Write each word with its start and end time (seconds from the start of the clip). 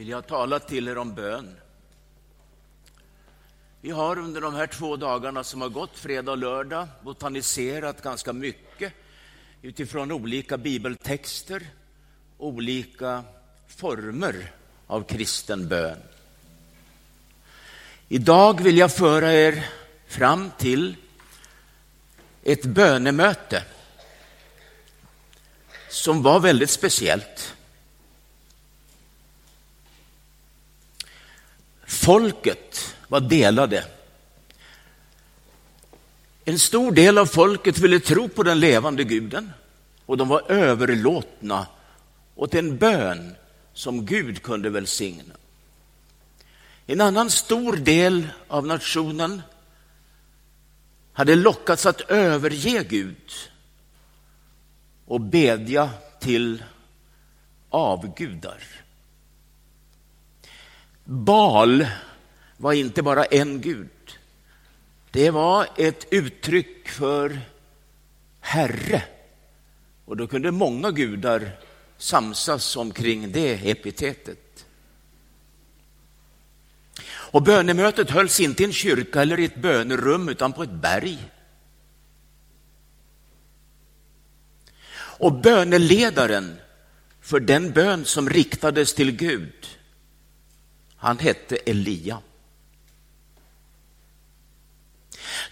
vill 0.00 0.08
jag 0.08 0.26
tala 0.26 0.58
till 0.58 0.88
er 0.88 0.98
om 0.98 1.14
bön. 1.14 1.56
Vi 3.80 3.90
har 3.90 4.18
under 4.18 4.40
de 4.40 4.54
här 4.54 4.66
två 4.66 4.96
dagarna 4.96 5.44
som 5.44 5.60
har 5.60 5.68
gått, 5.68 5.98
fredag 5.98 6.32
och 6.32 6.38
lördag, 6.38 6.88
botaniserat 7.02 8.02
ganska 8.02 8.32
mycket 8.32 8.92
utifrån 9.62 10.12
olika 10.12 10.58
bibeltexter, 10.58 11.66
olika 12.38 13.24
former 13.68 14.52
av 14.86 15.02
kristen 15.02 15.68
bön. 15.68 15.98
Idag 18.08 18.60
vill 18.60 18.78
jag 18.78 18.92
föra 18.92 19.32
er 19.32 19.66
fram 20.06 20.50
till 20.58 20.96
ett 22.42 22.64
bönemöte 22.64 23.64
som 25.88 26.22
var 26.22 26.40
väldigt 26.40 26.70
speciellt. 26.70 27.54
Folket 32.00 32.96
var 33.08 33.20
delade. 33.20 33.84
En 36.44 36.58
stor 36.58 36.92
del 36.92 37.18
av 37.18 37.26
folket 37.26 37.78
ville 37.78 38.00
tro 38.00 38.28
på 38.28 38.42
den 38.42 38.60
levande 38.60 39.04
guden 39.04 39.52
och 40.06 40.16
de 40.16 40.28
var 40.28 40.50
överlåtna 40.50 41.66
åt 42.34 42.54
en 42.54 42.76
bön 42.76 43.36
som 43.72 44.06
Gud 44.06 44.42
kunde 44.42 44.70
välsigna. 44.70 45.34
En 46.86 47.00
annan 47.00 47.30
stor 47.30 47.76
del 47.76 48.28
av 48.48 48.66
nationen 48.66 49.42
hade 51.12 51.34
lockats 51.34 51.86
att 51.86 52.00
överge 52.00 52.84
Gud 52.88 53.32
och 55.06 55.20
bedja 55.20 55.90
till 56.20 56.64
avgudar. 57.70 58.62
Bal 61.10 61.86
var 62.56 62.72
inte 62.72 63.02
bara 63.02 63.24
en 63.24 63.60
gud. 63.60 64.18
Det 65.10 65.30
var 65.30 65.66
ett 65.76 66.06
uttryck 66.10 66.88
för 66.88 67.40
Herre. 68.40 69.02
Och 70.04 70.16
då 70.16 70.26
kunde 70.26 70.50
många 70.50 70.90
gudar 70.90 71.50
samsas 71.98 72.76
omkring 72.76 73.32
det 73.32 73.70
epitetet. 73.70 74.66
Och 77.08 77.42
bönemötet 77.42 78.10
hölls 78.10 78.40
inte 78.40 78.62
i 78.62 78.66
en 78.66 78.72
kyrka 78.72 79.22
eller 79.22 79.40
i 79.40 79.44
ett 79.44 79.62
bönerum 79.62 80.28
utan 80.28 80.52
på 80.52 80.62
ett 80.62 80.70
berg. 80.70 81.18
Och 84.94 85.32
böneledaren 85.32 86.56
för 87.20 87.40
den 87.40 87.72
bön 87.72 88.04
som 88.04 88.30
riktades 88.30 88.94
till 88.94 89.16
Gud, 89.16 89.79
han 91.00 91.18
hette 91.18 91.56
Elia. 91.56 92.18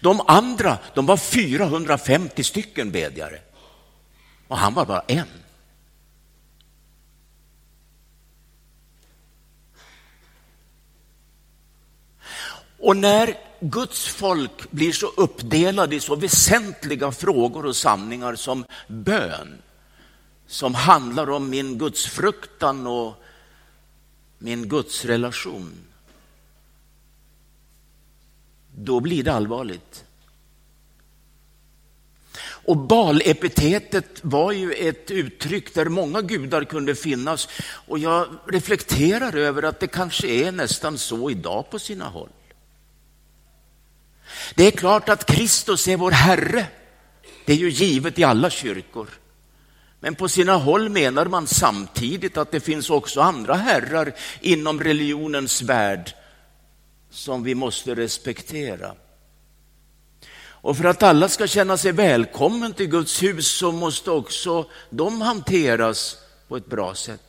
De 0.01 0.21
andra, 0.27 0.77
de 0.95 1.05
var 1.05 1.17
450 1.17 2.43
stycken 2.43 2.91
bedjare 2.91 3.39
och 4.47 4.57
han 4.57 4.73
var 4.73 4.85
bara 4.85 5.03
en. 5.07 5.27
Och 12.79 12.97
när 12.97 13.37
Guds 13.59 14.07
folk 14.07 14.71
blir 14.71 14.91
så 14.91 15.07
uppdelade 15.07 15.95
i 15.95 15.99
så 15.99 16.15
väsentliga 16.15 17.11
frågor 17.11 17.65
och 17.65 17.75
sanningar 17.75 18.35
som 18.35 18.65
bön, 18.87 19.61
som 20.47 20.75
handlar 20.75 21.29
om 21.29 21.49
min 21.49 21.77
gudsfruktan 21.77 22.87
och 22.87 23.23
min 24.39 24.69
gudsrelation, 24.69 25.73
då 28.75 28.99
blir 28.99 29.23
det 29.23 29.33
allvarligt. 29.33 30.05
Och 32.41 32.77
Balepitetet 32.77 34.19
var 34.21 34.51
ju 34.51 34.73
ett 34.73 35.11
uttryck 35.11 35.73
där 35.73 35.85
många 35.85 36.21
gudar 36.21 36.63
kunde 36.63 36.95
finnas 36.95 37.47
och 37.61 37.99
jag 37.99 38.27
reflekterar 38.47 39.35
över 39.35 39.63
att 39.63 39.79
det 39.79 39.87
kanske 39.87 40.27
är 40.27 40.51
nästan 40.51 40.97
så 40.97 41.29
idag 41.29 41.69
på 41.69 41.79
sina 41.79 42.05
håll. 42.05 42.29
Det 44.55 44.67
är 44.67 44.71
klart 44.71 45.09
att 45.09 45.25
Kristus 45.25 45.87
är 45.87 45.97
vår 45.97 46.11
Herre. 46.11 46.67
Det 47.45 47.53
är 47.53 47.57
ju 47.57 47.69
givet 47.69 48.19
i 48.19 48.23
alla 48.23 48.49
kyrkor. 48.49 49.18
Men 49.99 50.15
på 50.15 50.29
sina 50.29 50.55
håll 50.55 50.89
menar 50.89 51.25
man 51.25 51.47
samtidigt 51.47 52.37
att 52.37 52.51
det 52.51 52.59
finns 52.59 52.89
också 52.89 53.21
andra 53.21 53.53
herrar 53.53 54.13
inom 54.41 54.79
religionens 54.79 55.61
värld 55.61 56.13
som 57.09 57.43
vi 57.43 57.55
måste 57.55 57.95
respektera. 57.95 58.95
Och 60.61 60.77
för 60.77 60.83
att 60.83 61.03
alla 61.03 61.29
ska 61.29 61.47
känna 61.47 61.77
sig 61.77 61.91
välkommen 61.91 62.73
till 62.73 62.87
Guds 62.87 63.23
hus 63.23 63.47
så 63.47 63.71
måste 63.71 64.11
också 64.11 64.69
de 64.89 65.21
hanteras 65.21 66.17
på 66.47 66.57
ett 66.57 66.67
bra 66.67 66.95
sätt. 66.95 67.21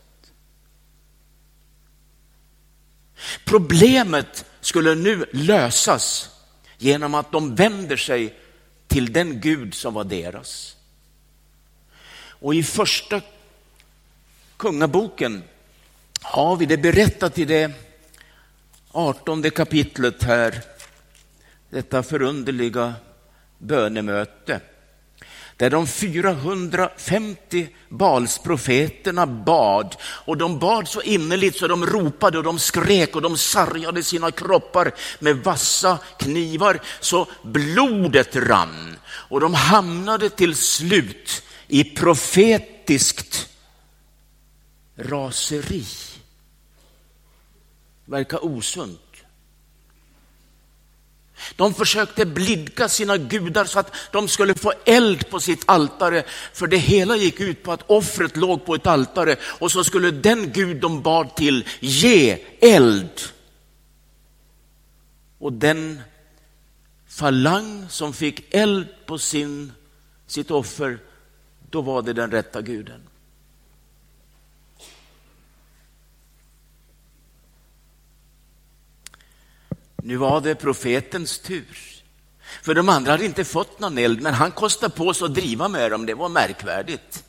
Problemet 3.45 4.45
skulle 4.61 4.95
nu 4.95 5.25
lösas 5.33 6.31
genom 6.79 7.15
att 7.15 7.33
de 7.33 7.55
vänder 7.55 7.97
sig 7.97 8.39
till 8.89 9.13
den 9.13 9.41
Gud 9.41 9.75
som 9.75 9.95
var 9.95 10.05
deras. 10.05 10.77
Och 12.41 12.55
i 12.55 12.63
första 12.63 13.21
kungaboken 14.57 15.43
har 16.23 16.57
vi 16.57 16.67
det 16.67 16.77
berättat 16.77 17.39
i 17.39 17.45
det 17.45 17.73
artonde 18.93 19.51
kapitlet 19.51 20.23
här, 20.23 20.63
detta 21.71 22.03
förunderliga 22.03 22.95
bönemöte 23.59 24.61
där 25.61 25.71
de 25.71 25.87
450 25.87 27.69
Balsprofeterna 27.89 29.27
bad. 29.27 29.97
Och 30.03 30.37
de 30.37 30.59
bad 30.59 30.89
så 30.89 31.03
innerligt 31.03 31.57
så 31.57 31.69
de 31.69 31.87
ropade 31.87 32.39
och 32.39 32.45
de 32.45 32.59
skrek 32.59 33.17
och 33.17 33.23
de 33.23 33.37
sargade 33.37 34.03
sina 34.03 34.31
kroppar 34.31 34.93
med 35.19 35.37
vassa 35.37 35.99
knivar 36.19 36.81
så 37.01 37.27
blodet 37.43 38.37
rann. 38.37 38.97
Och 39.07 39.41
de 39.41 39.55
hamnade 39.55 40.31
till 40.31 40.57
slut 40.57 41.43
i 41.71 41.85
profetiskt 41.85 43.49
raseri. 44.97 45.85
Verkar 48.05 48.45
osunt. 48.45 49.01
De 51.57 51.75
försökte 51.75 52.27
blidka 52.27 52.89
sina 52.89 53.17
gudar 53.17 53.65
så 53.65 53.79
att 53.79 53.95
de 54.13 54.29
skulle 54.29 54.55
få 54.55 54.73
eld 54.85 55.31
på 55.31 55.41
sitt 55.41 55.63
altare, 55.67 56.23
för 56.53 56.67
det 56.67 56.77
hela 56.77 57.17
gick 57.17 57.41
ut 57.41 57.63
på 57.63 57.73
att 57.73 57.91
offret 57.91 58.37
låg 58.37 58.65
på 58.65 58.75
ett 58.75 58.87
altare 58.87 59.37
och 59.43 59.73
så 59.73 59.85
skulle 59.85 60.11
den 60.11 60.53
gud 60.53 60.77
de 60.77 61.03
bad 61.03 61.37
till 61.37 61.69
ge 61.81 62.39
eld. 62.61 63.21
Och 65.39 65.53
den 65.53 66.03
falang 67.09 67.87
som 67.89 68.13
fick 68.13 68.55
eld 68.55 68.87
på 69.07 69.19
sin, 69.19 69.73
sitt 70.27 70.51
offer, 70.51 70.99
då 71.71 71.81
var 71.81 72.03
det 72.03 72.13
den 72.13 72.31
rätta 72.31 72.63
guden. 72.63 73.01
Nu 80.03 80.17
var 80.17 80.41
det 80.41 80.55
profetens 80.55 81.39
tur. 81.39 81.79
För 82.63 82.75
de 82.75 82.89
andra 82.89 83.13
hade 83.13 83.25
inte 83.25 83.45
fått 83.45 83.81
någon 83.81 83.99
eld, 83.99 84.23
men 84.23 84.35
han 84.35 84.51
kostade 84.51 84.95
på 84.95 85.15
sig 85.15 85.25
att 85.25 85.35
driva 85.35 85.69
med 85.69 85.91
dem. 85.91 86.07
Det 86.07 86.15
var 86.15 86.29
märkvärdigt. 86.29 87.25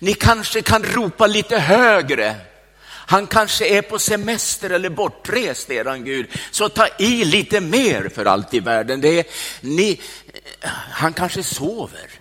Ni 0.00 0.14
kanske 0.14 0.62
kan 0.62 0.82
ropa 0.82 1.26
lite 1.26 1.58
högre. 1.58 2.36
Han 2.84 3.26
kanske 3.26 3.78
är 3.78 3.82
på 3.82 3.98
semester 3.98 4.70
eller 4.70 4.90
bortrest, 4.90 5.70
eran 5.70 6.04
Gud. 6.04 6.26
Så 6.50 6.68
ta 6.68 6.86
i 6.98 7.24
lite 7.24 7.60
mer 7.60 8.08
för 8.08 8.24
allt 8.24 8.54
i 8.54 8.60
världen. 8.60 9.00
Det 9.00 9.18
är, 9.18 9.26
ni, 9.60 10.00
han 10.90 11.12
kanske 11.12 11.42
sover. 11.42 12.11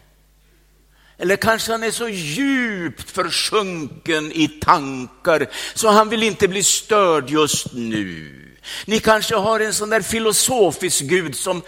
Eller 1.21 1.35
kanske 1.35 1.71
han 1.71 1.83
är 1.83 1.91
så 1.91 2.09
djupt 2.09 3.11
försjunken 3.11 4.31
i 4.31 4.47
tankar 4.47 5.47
så 5.73 5.89
han 5.89 6.09
vill 6.09 6.23
inte 6.23 6.47
bli 6.47 6.63
störd 6.63 7.29
just 7.29 7.73
nu. 7.73 8.55
Ni 8.85 8.99
kanske 8.99 9.35
har 9.35 9.59
en 9.59 9.73
sån 9.73 9.89
där 9.89 10.01
filosofisk 10.01 11.03
Gud 11.03 11.35
som 11.35 11.61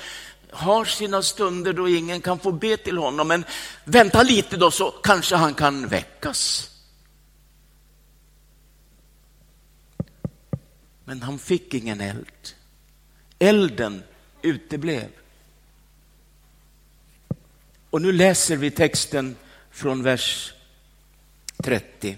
har 0.52 0.86
sina 0.86 1.22
stunder 1.22 1.74
då 1.74 1.90
ingen 1.90 2.22
kan 2.22 2.40
få 2.40 2.52
be 2.52 2.78
till 2.78 2.98
honom, 2.98 3.28
men 3.28 3.46
vänta 3.84 4.24
lite 4.24 4.58
då 4.58 4.72
så 4.72 4.92
kanske 4.92 5.36
han 5.36 5.54
kan 5.54 5.88
väckas. 5.88 6.70
Men 11.06 11.22
han 11.22 11.40
fick 11.40 11.74
ingen 11.74 12.02
eld. 12.02 12.56
Elden 13.40 14.04
uteblev. 14.42 15.10
Och 17.90 18.02
nu 18.02 18.12
läser 18.12 18.58
vi 18.58 18.72
texten 18.72 19.36
från 19.74 20.04
vers 20.04 20.54
30. 21.64 22.18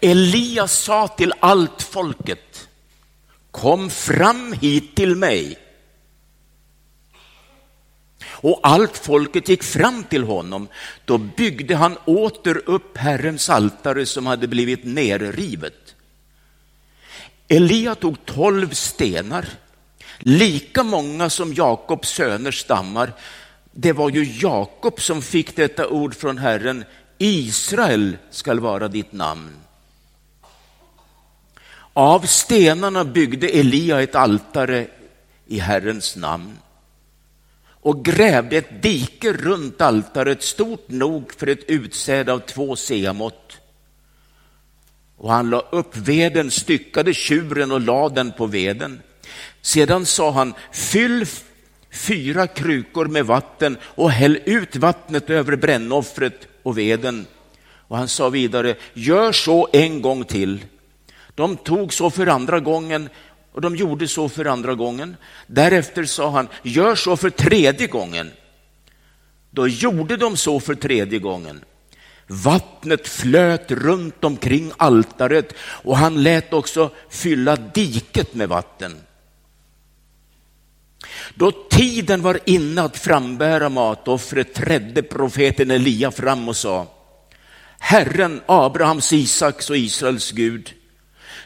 Elia 0.00 0.68
sa 0.68 1.08
till 1.08 1.32
allt 1.40 1.82
folket, 1.82 2.68
kom 3.50 3.90
fram 3.90 4.52
hit 4.52 4.94
till 4.96 5.16
mig. 5.16 5.58
Och 8.24 8.60
allt 8.62 8.96
folket 8.96 9.48
gick 9.48 9.62
fram 9.62 10.04
till 10.04 10.24
honom. 10.24 10.68
Då 11.04 11.18
byggde 11.18 11.76
han 11.76 11.96
åter 12.04 12.62
upp 12.66 12.96
Herrens 12.96 13.50
altare 13.50 14.06
som 14.06 14.26
hade 14.26 14.48
blivit 14.48 14.84
nerrivet. 14.84 15.94
Elia 17.48 17.94
tog 17.94 18.24
tolv 18.24 18.70
stenar, 18.70 19.48
lika 20.18 20.82
många 20.82 21.30
som 21.30 21.54
Jakobs 21.54 22.08
söners 22.08 22.60
stammar. 22.60 23.12
Det 23.72 23.92
var 23.92 24.10
ju 24.10 24.24
Jakob 24.24 25.00
som 25.00 25.22
fick 25.22 25.56
detta 25.56 25.88
ord 25.88 26.14
från 26.14 26.38
Herren, 26.38 26.84
Israel 27.18 28.16
skall 28.30 28.60
vara 28.60 28.88
ditt 28.88 29.12
namn. 29.12 29.50
Av 31.92 32.20
stenarna 32.20 33.04
byggde 33.04 33.48
Elia 33.48 34.02
ett 34.02 34.14
altare 34.14 34.86
i 35.46 35.58
Herrens 35.58 36.16
namn 36.16 36.58
och 37.82 38.04
grävde 38.04 38.56
ett 38.56 38.82
dike 38.82 39.32
runt 39.32 39.80
altaret 39.80 40.42
stort 40.42 40.88
nog 40.88 41.32
för 41.32 41.46
ett 41.46 41.64
utsäde 41.68 42.32
av 42.32 42.38
två 42.38 42.76
seamått. 42.76 43.56
Och 45.16 45.32
han 45.32 45.50
la 45.50 45.60
upp 45.60 45.96
veden, 45.96 46.50
styckade 46.50 47.14
tjuren 47.14 47.72
och 47.72 47.80
lade 47.80 48.14
den 48.14 48.32
på 48.32 48.46
veden. 48.46 49.02
Sedan 49.60 50.06
sa 50.06 50.30
han, 50.30 50.54
fyll 50.72 51.26
fyra 51.92 52.46
krukor 52.46 53.06
med 53.06 53.26
vatten 53.26 53.76
och 53.82 54.10
häll 54.10 54.38
ut 54.44 54.76
vattnet 54.76 55.30
över 55.30 55.56
brännoffret 55.56 56.48
och 56.62 56.78
veden. 56.78 57.26
Och 57.88 57.96
han 57.96 58.08
sa 58.08 58.28
vidare, 58.28 58.74
gör 58.94 59.32
så 59.32 59.68
en 59.72 60.02
gång 60.02 60.24
till. 60.24 60.64
De 61.34 61.56
tog 61.56 61.92
så 61.92 62.10
för 62.10 62.26
andra 62.26 62.60
gången 62.60 63.08
och 63.52 63.60
de 63.60 63.76
gjorde 63.76 64.08
så 64.08 64.28
för 64.28 64.44
andra 64.44 64.74
gången. 64.74 65.16
Därefter 65.46 66.04
sa 66.04 66.30
han, 66.30 66.48
gör 66.62 66.94
så 66.94 67.16
för 67.16 67.30
tredje 67.30 67.86
gången. 67.86 68.30
Då 69.50 69.68
gjorde 69.68 70.16
de 70.16 70.36
så 70.36 70.60
för 70.60 70.74
tredje 70.74 71.18
gången. 71.18 71.64
Vattnet 72.26 73.08
flöt 73.08 73.70
runt 73.70 74.24
omkring 74.24 74.72
altaret 74.76 75.54
och 75.58 75.96
han 75.96 76.22
lät 76.22 76.52
också 76.52 76.90
fylla 77.08 77.56
diket 77.56 78.34
med 78.34 78.48
vatten. 78.48 78.96
Då 81.34 81.52
tiden 81.52 82.22
var 82.22 82.38
inne 82.44 82.82
att 82.82 82.98
frambära 82.98 83.68
matoffret 83.68 84.54
trädde 84.54 85.02
profeten 85.02 85.70
Elia 85.70 86.10
fram 86.10 86.48
och 86.48 86.56
sa 86.56 86.86
Herren, 87.78 88.40
Abrahams, 88.46 89.12
Isaks 89.12 89.70
och 89.70 89.76
Israels 89.76 90.30
Gud, 90.30 90.72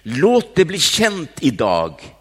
låt 0.02 0.54
det 0.54 0.64
bli 0.64 0.78
känt 0.78 1.30
idag 1.40 2.16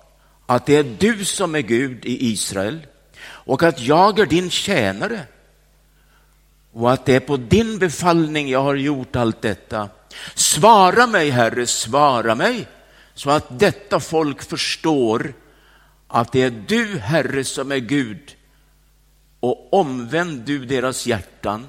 att 0.45 0.65
det 0.65 0.75
är 0.75 0.95
du 0.99 1.25
som 1.25 1.55
är 1.55 1.61
Gud 1.61 2.05
i 2.05 2.31
Israel 2.31 2.87
och 3.27 3.63
att 3.63 3.81
jag 3.81 4.19
är 4.19 4.25
din 4.25 4.49
tjänare 4.49 5.21
och 6.73 6.91
att 6.91 7.05
det 7.05 7.15
är 7.15 7.19
på 7.19 7.38
din 7.38 7.79
befallning 7.79 8.49
jag 8.49 8.63
har 8.63 8.75
gjort 8.75 9.15
allt 9.15 9.41
detta. 9.41 9.89
Svara 10.35 11.07
mig, 11.07 11.29
Herre, 11.29 11.67
svara 11.67 12.35
mig, 12.35 12.67
så 13.13 13.29
att 13.29 13.59
detta 13.59 13.99
folk 13.99 14.43
förstår 14.43 15.33
att 16.15 16.31
det 16.31 16.41
är 16.41 16.63
du, 16.67 17.00
Herre, 17.00 17.44
som 17.44 17.71
är 17.71 17.77
Gud 17.77 18.35
och 19.39 19.73
omvänd 19.73 20.41
du 20.41 20.65
deras 20.65 21.07
hjärtan. 21.07 21.67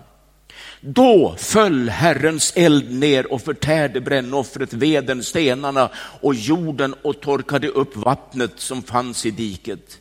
Då 0.81 1.37
föll 1.39 1.89
Herrens 1.89 2.53
eld 2.57 2.93
ner 2.93 3.33
och 3.33 3.43
förtärde 3.43 4.01
brännoffret, 4.01 4.73
veden, 4.73 5.23
stenarna 5.23 5.91
och 6.21 6.35
jorden 6.35 6.95
och 7.03 7.21
torkade 7.21 7.69
upp 7.69 7.97
vattnet 7.97 8.53
som 8.57 8.83
fanns 8.83 9.27
i 9.27 9.31
diket. 9.31 9.99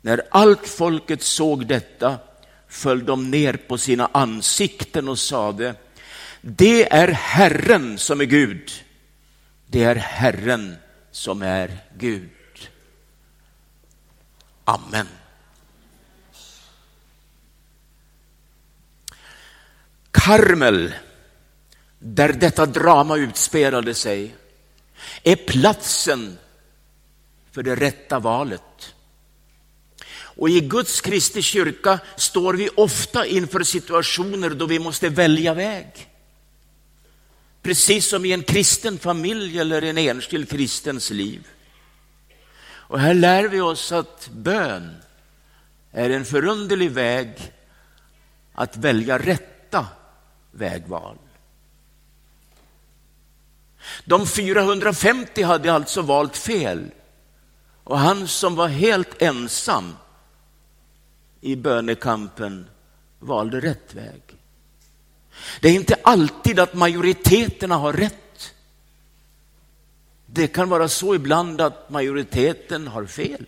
När 0.00 0.22
allt 0.30 0.68
folket 0.68 1.22
såg 1.22 1.66
detta 1.66 2.18
föll 2.68 3.04
de 3.04 3.30
ner 3.30 3.56
på 3.68 3.78
sina 3.78 4.10
ansikten 4.12 5.08
och 5.08 5.18
sade, 5.18 5.74
det 6.40 6.92
är 6.92 7.08
Herren 7.08 7.98
som 7.98 8.20
är 8.20 8.24
Gud. 8.24 8.70
Det 9.66 9.84
är 9.84 9.96
Herren 9.96 10.76
som 11.10 11.42
är 11.42 11.78
Gud. 11.98 12.28
Amen. 14.68 15.08
Karmel, 20.10 20.94
där 21.98 22.32
detta 22.32 22.66
drama 22.66 23.16
utspelade 23.16 23.94
sig, 23.94 24.34
är 25.22 25.36
platsen 25.36 26.38
för 27.52 27.62
det 27.62 27.76
rätta 27.76 28.18
valet. 28.18 28.94
Och 30.12 30.48
i 30.48 30.60
Guds 30.60 31.00
Kristi 31.00 31.42
kyrka 31.42 31.98
står 32.16 32.54
vi 32.54 32.68
ofta 32.76 33.26
inför 33.26 33.62
situationer 33.62 34.50
då 34.50 34.66
vi 34.66 34.78
måste 34.78 35.08
välja 35.08 35.54
väg. 35.54 36.08
Precis 37.62 38.06
som 38.08 38.24
i 38.24 38.32
en 38.32 38.42
kristen 38.42 38.98
familj 38.98 39.58
eller 39.58 39.82
en 39.82 39.98
enskild 39.98 40.50
kristens 40.50 41.10
liv. 41.10 41.48
Och 42.88 43.00
här 43.00 43.14
lär 43.14 43.48
vi 43.48 43.60
oss 43.60 43.92
att 43.92 44.28
bön 44.32 44.96
är 45.92 46.10
en 46.10 46.24
förunderlig 46.24 46.90
väg 46.90 47.52
att 48.52 48.76
välja 48.76 49.18
rätta 49.18 49.86
vägval. 50.50 51.16
De 54.04 54.26
450 54.26 55.42
hade 55.42 55.72
alltså 55.72 56.02
valt 56.02 56.36
fel 56.36 56.90
och 57.84 57.98
han 57.98 58.28
som 58.28 58.54
var 58.54 58.68
helt 58.68 59.22
ensam 59.22 59.96
i 61.40 61.56
bönekampen 61.56 62.66
valde 63.18 63.60
rätt 63.60 63.94
väg. 63.94 64.22
Det 65.60 65.68
är 65.68 65.74
inte 65.74 65.96
alltid 66.02 66.60
att 66.60 66.74
majoriteterna 66.74 67.76
har 67.76 67.92
rätt. 67.92 68.25
Det 70.26 70.46
kan 70.46 70.68
vara 70.68 70.88
så 70.88 71.14
ibland 71.14 71.60
att 71.60 71.90
majoriteten 71.90 72.88
har 72.88 73.06
fel. 73.06 73.46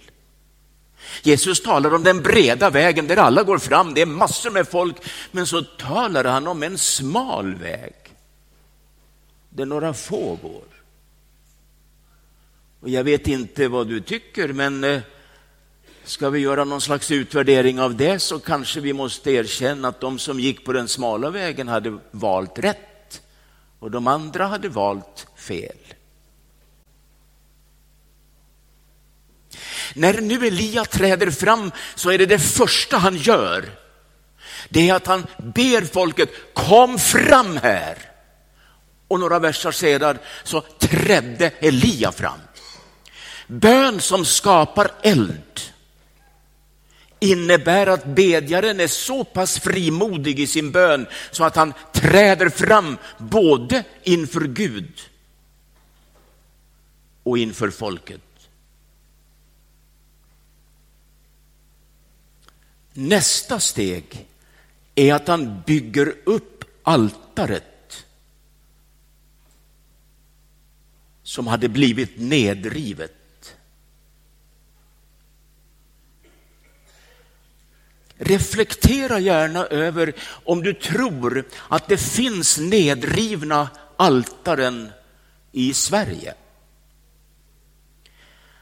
Jesus 1.23 1.63
talar 1.63 1.95
om 1.95 2.03
den 2.03 2.23
breda 2.23 2.71
vägen 2.71 3.07
där 3.07 3.17
alla 3.17 3.43
går 3.43 3.59
fram, 3.59 3.95
det 3.95 4.01
är 4.01 4.07
massor 4.07 4.51
med 4.51 4.69
folk, 4.69 4.97
men 5.31 5.47
så 5.47 5.63
talar 5.63 6.25
han 6.25 6.47
om 6.47 6.63
en 6.63 6.79
smal 6.79 7.55
väg 7.55 7.95
där 9.51 9.67
några 9.67 9.95
få 9.95 10.39
går. 10.43 10.65
Och 12.81 12.89
jag 12.89 13.05
vet 13.05 13.29
inte 13.29 13.69
vad 13.69 13.89
du 13.89 14.01
tycker, 14.01 14.53
men 14.53 14.85
eh, 14.85 15.01
ska 16.05 16.31
vi 16.31 16.39
göra 16.39 16.65
någon 16.65 16.81
slags 16.81 17.11
utvärdering 17.11 17.81
av 17.81 17.97
det 17.97 18.19
så 18.19 18.39
kanske 18.39 18.81
vi 18.81 18.93
måste 18.93 19.31
erkänna 19.31 19.89
att 19.89 20.01
de 20.01 20.19
som 20.19 20.41
gick 20.41 20.65
på 20.65 20.73
den 20.73 20.89
smala 20.89 21.31
vägen 21.31 21.69
hade 21.69 21.99
valt 22.11 22.59
rätt 22.59 23.23
och 23.79 23.91
de 23.91 24.07
andra 24.07 24.47
hade 24.47 24.69
valt 24.69 25.27
fel. 25.37 25.77
När 29.99 30.21
nu 30.21 30.47
Elia 30.47 30.85
träder 30.85 31.31
fram 31.31 31.73
så 31.95 32.11
är 32.11 32.19
det 32.19 32.27
det 32.27 32.39
första 32.39 32.99
han 32.99 33.17
gör. 33.17 33.71
Det 34.69 34.89
är 34.89 34.95
att 34.95 35.07
han 35.07 35.27
ber 35.39 35.85
folket, 35.85 36.31
kom 36.55 36.99
fram 36.99 37.57
här. 37.57 37.99
Och 39.09 39.21
några 39.21 39.39
versar 39.39 39.73
sedan 39.73 40.19
så 40.45 40.61
trädde 40.61 41.51
Elia 41.61 42.13
fram. 42.13 42.39
Bön 43.47 44.01
som 44.01 44.25
skapar 44.25 44.91
eld 45.03 45.61
innebär 47.21 47.87
att 47.87 48.05
bedjaren 48.05 48.81
är 48.81 48.87
så 48.87 49.25
pass 49.25 49.59
frimodig 49.59 50.41
i 50.41 50.47
sin 50.47 50.73
bön 50.73 51.07
så 51.31 51.45
att 51.45 51.57
han 51.57 51.75
träder 51.93 52.49
fram 52.49 52.99
både 53.19 53.85
inför 54.03 54.41
Gud 54.41 55.01
och 57.23 57.39
inför 57.39 57.71
folket. 57.71 58.28
Nästa 63.01 63.61
steg 63.61 64.27
är 64.95 65.15
att 65.15 65.29
han 65.29 65.63
bygger 65.67 66.15
upp 66.25 66.65
altaret 66.83 68.05
som 71.23 71.47
hade 71.47 71.69
blivit 71.69 72.19
nedrivet. 72.19 73.57
Reflektera 78.17 79.19
gärna 79.19 79.67
över 79.67 80.15
om 80.45 80.63
du 80.63 80.75
tror 80.75 81.45
att 81.69 81.89
det 81.89 81.99
finns 81.99 82.59
nedrivna 82.59 83.69
altaren 83.97 84.93
i 85.53 85.75
Sverige 85.75 86.35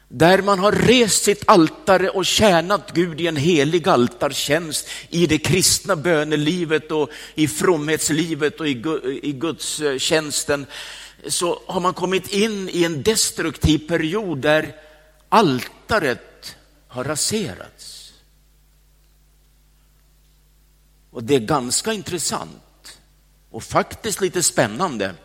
där 0.09 0.41
man 0.41 0.59
har 0.59 0.71
rest 0.71 1.23
sitt 1.23 1.43
altare 1.47 2.09
och 2.09 2.25
tjänat 2.25 2.93
Gud 2.93 3.21
i 3.21 3.27
en 3.27 3.35
helig 3.35 3.87
altartjänst 3.89 4.87
i 5.09 5.27
det 5.27 5.37
kristna 5.37 5.95
bönelivet 5.95 6.91
och 6.91 7.09
i 7.35 7.47
fromhetslivet 7.47 8.59
och 8.59 8.67
i 8.67 9.33
gudstjänsten. 9.33 10.65
så 11.27 11.61
har 11.65 11.79
man 11.79 11.93
kommit 11.93 12.27
in 12.27 12.69
i 12.69 12.83
en 12.83 13.03
destruktiv 13.03 13.87
period 13.87 14.37
där 14.37 14.75
altaret 15.29 16.55
har 16.87 17.03
raserats. 17.03 18.13
Och 21.11 21.23
det 21.23 21.35
är 21.35 21.39
ganska 21.39 21.93
intressant 21.93 22.97
och 23.51 23.63
faktiskt 23.63 24.21
lite 24.21 24.43
spännande 24.43 25.15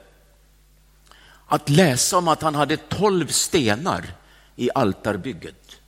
att 1.47 1.69
läsa 1.69 2.19
om 2.19 2.29
att 2.29 2.43
han 2.43 2.55
hade 2.55 2.77
tolv 2.77 3.27
stenar 3.27 4.15
i 4.57 4.71
altarbygget. 4.75 5.81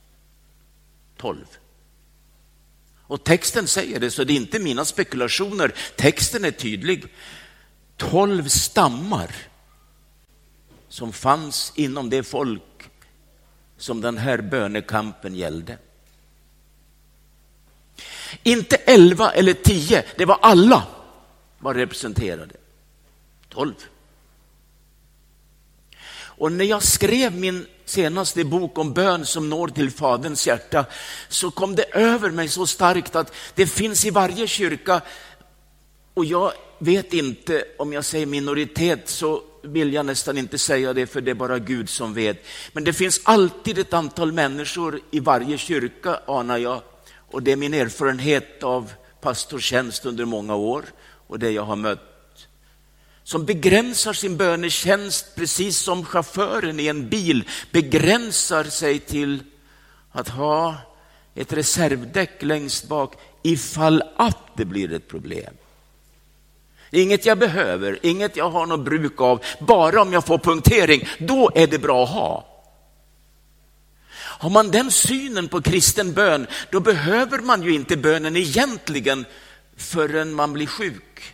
Tolv. 1.16 1.46
Och 3.06 3.24
texten 3.24 3.68
säger 3.68 4.00
det, 4.00 4.10
så 4.10 4.24
det 4.24 4.32
är 4.32 4.36
inte 4.36 4.58
mina 4.58 4.84
spekulationer. 4.84 5.74
Texten 5.96 6.44
är 6.44 6.50
tydlig. 6.50 7.04
Tolv 7.96 8.48
stammar 8.48 9.30
som 10.88 11.12
fanns 11.12 11.72
inom 11.76 12.10
det 12.10 12.22
folk 12.22 12.62
som 13.76 14.00
den 14.00 14.18
här 14.18 14.38
bönekampen 14.38 15.34
gällde. 15.34 15.78
Inte 18.42 18.76
elva 18.76 19.32
eller 19.32 19.52
tio, 19.52 20.04
det 20.16 20.24
var 20.24 20.38
alla 20.42 20.86
var 21.58 21.74
representerade. 21.74 22.54
Tolv. 23.48 23.74
Och 26.14 26.52
när 26.52 26.64
jag 26.64 26.82
skrev 26.82 27.34
min 27.34 27.66
senaste 27.84 28.44
bok 28.44 28.78
om 28.78 28.92
bön 28.92 29.26
som 29.26 29.50
når 29.50 29.68
till 29.68 29.90
Faderns 29.90 30.46
hjärta 30.46 30.84
så 31.28 31.50
kom 31.50 31.74
det 31.74 31.84
över 31.94 32.30
mig 32.30 32.48
så 32.48 32.66
starkt 32.66 33.16
att 33.16 33.32
det 33.54 33.66
finns 33.66 34.04
i 34.04 34.10
varje 34.10 34.46
kyrka. 34.46 35.00
Och 36.14 36.24
jag 36.24 36.52
vet 36.78 37.12
inte 37.12 37.64
om 37.78 37.92
jag 37.92 38.04
säger 38.04 38.26
minoritet 38.26 39.08
så 39.08 39.42
vill 39.62 39.92
jag 39.92 40.06
nästan 40.06 40.38
inte 40.38 40.58
säga 40.58 40.92
det 40.92 41.06
för 41.06 41.20
det 41.20 41.30
är 41.30 41.34
bara 41.34 41.58
Gud 41.58 41.88
som 41.88 42.14
vet. 42.14 42.44
Men 42.72 42.84
det 42.84 42.92
finns 42.92 43.20
alltid 43.24 43.78
ett 43.78 43.92
antal 43.92 44.32
människor 44.32 45.00
i 45.10 45.20
varje 45.20 45.58
kyrka 45.58 46.20
anar 46.26 46.58
jag. 46.58 46.82
Och 47.30 47.42
det 47.42 47.52
är 47.52 47.56
min 47.56 47.74
erfarenhet 47.74 48.62
av 48.62 48.92
pastortjänst 49.20 50.06
under 50.06 50.24
många 50.24 50.54
år 50.54 50.84
och 51.26 51.38
det 51.38 51.50
jag 51.50 51.62
har 51.62 51.76
mött 51.76 52.13
som 53.24 53.44
begränsar 53.44 54.12
sin 54.12 54.36
bönetjänst 54.36 55.34
precis 55.34 55.78
som 55.78 56.04
chauffören 56.04 56.80
i 56.80 56.86
en 56.86 57.08
bil 57.08 57.48
begränsar 57.70 58.64
sig 58.64 58.98
till 58.98 59.42
att 60.12 60.28
ha 60.28 60.76
ett 61.34 61.52
reservdäck 61.52 62.42
längst 62.42 62.88
bak 62.88 63.14
ifall 63.42 64.02
att 64.16 64.56
det 64.56 64.64
blir 64.64 64.92
ett 64.92 65.08
problem. 65.08 65.54
Inget 66.90 67.26
jag 67.26 67.38
behöver, 67.38 67.98
inget 68.02 68.36
jag 68.36 68.50
har 68.50 68.66
något 68.66 68.84
bruk 68.84 69.20
av, 69.20 69.44
bara 69.60 70.02
om 70.02 70.12
jag 70.12 70.26
får 70.26 70.38
punktering, 70.38 71.08
då 71.18 71.50
är 71.54 71.66
det 71.66 71.78
bra 71.78 72.04
att 72.04 72.10
ha. 72.10 72.46
Har 74.16 74.50
man 74.50 74.70
den 74.70 74.90
synen 74.90 75.48
på 75.48 75.62
kristen 75.62 76.12
bön, 76.12 76.46
då 76.70 76.80
behöver 76.80 77.38
man 77.38 77.62
ju 77.62 77.74
inte 77.74 77.96
bönen 77.96 78.36
egentligen 78.36 79.24
förrän 79.76 80.34
man 80.34 80.52
blir 80.52 80.66
sjuk 80.66 81.33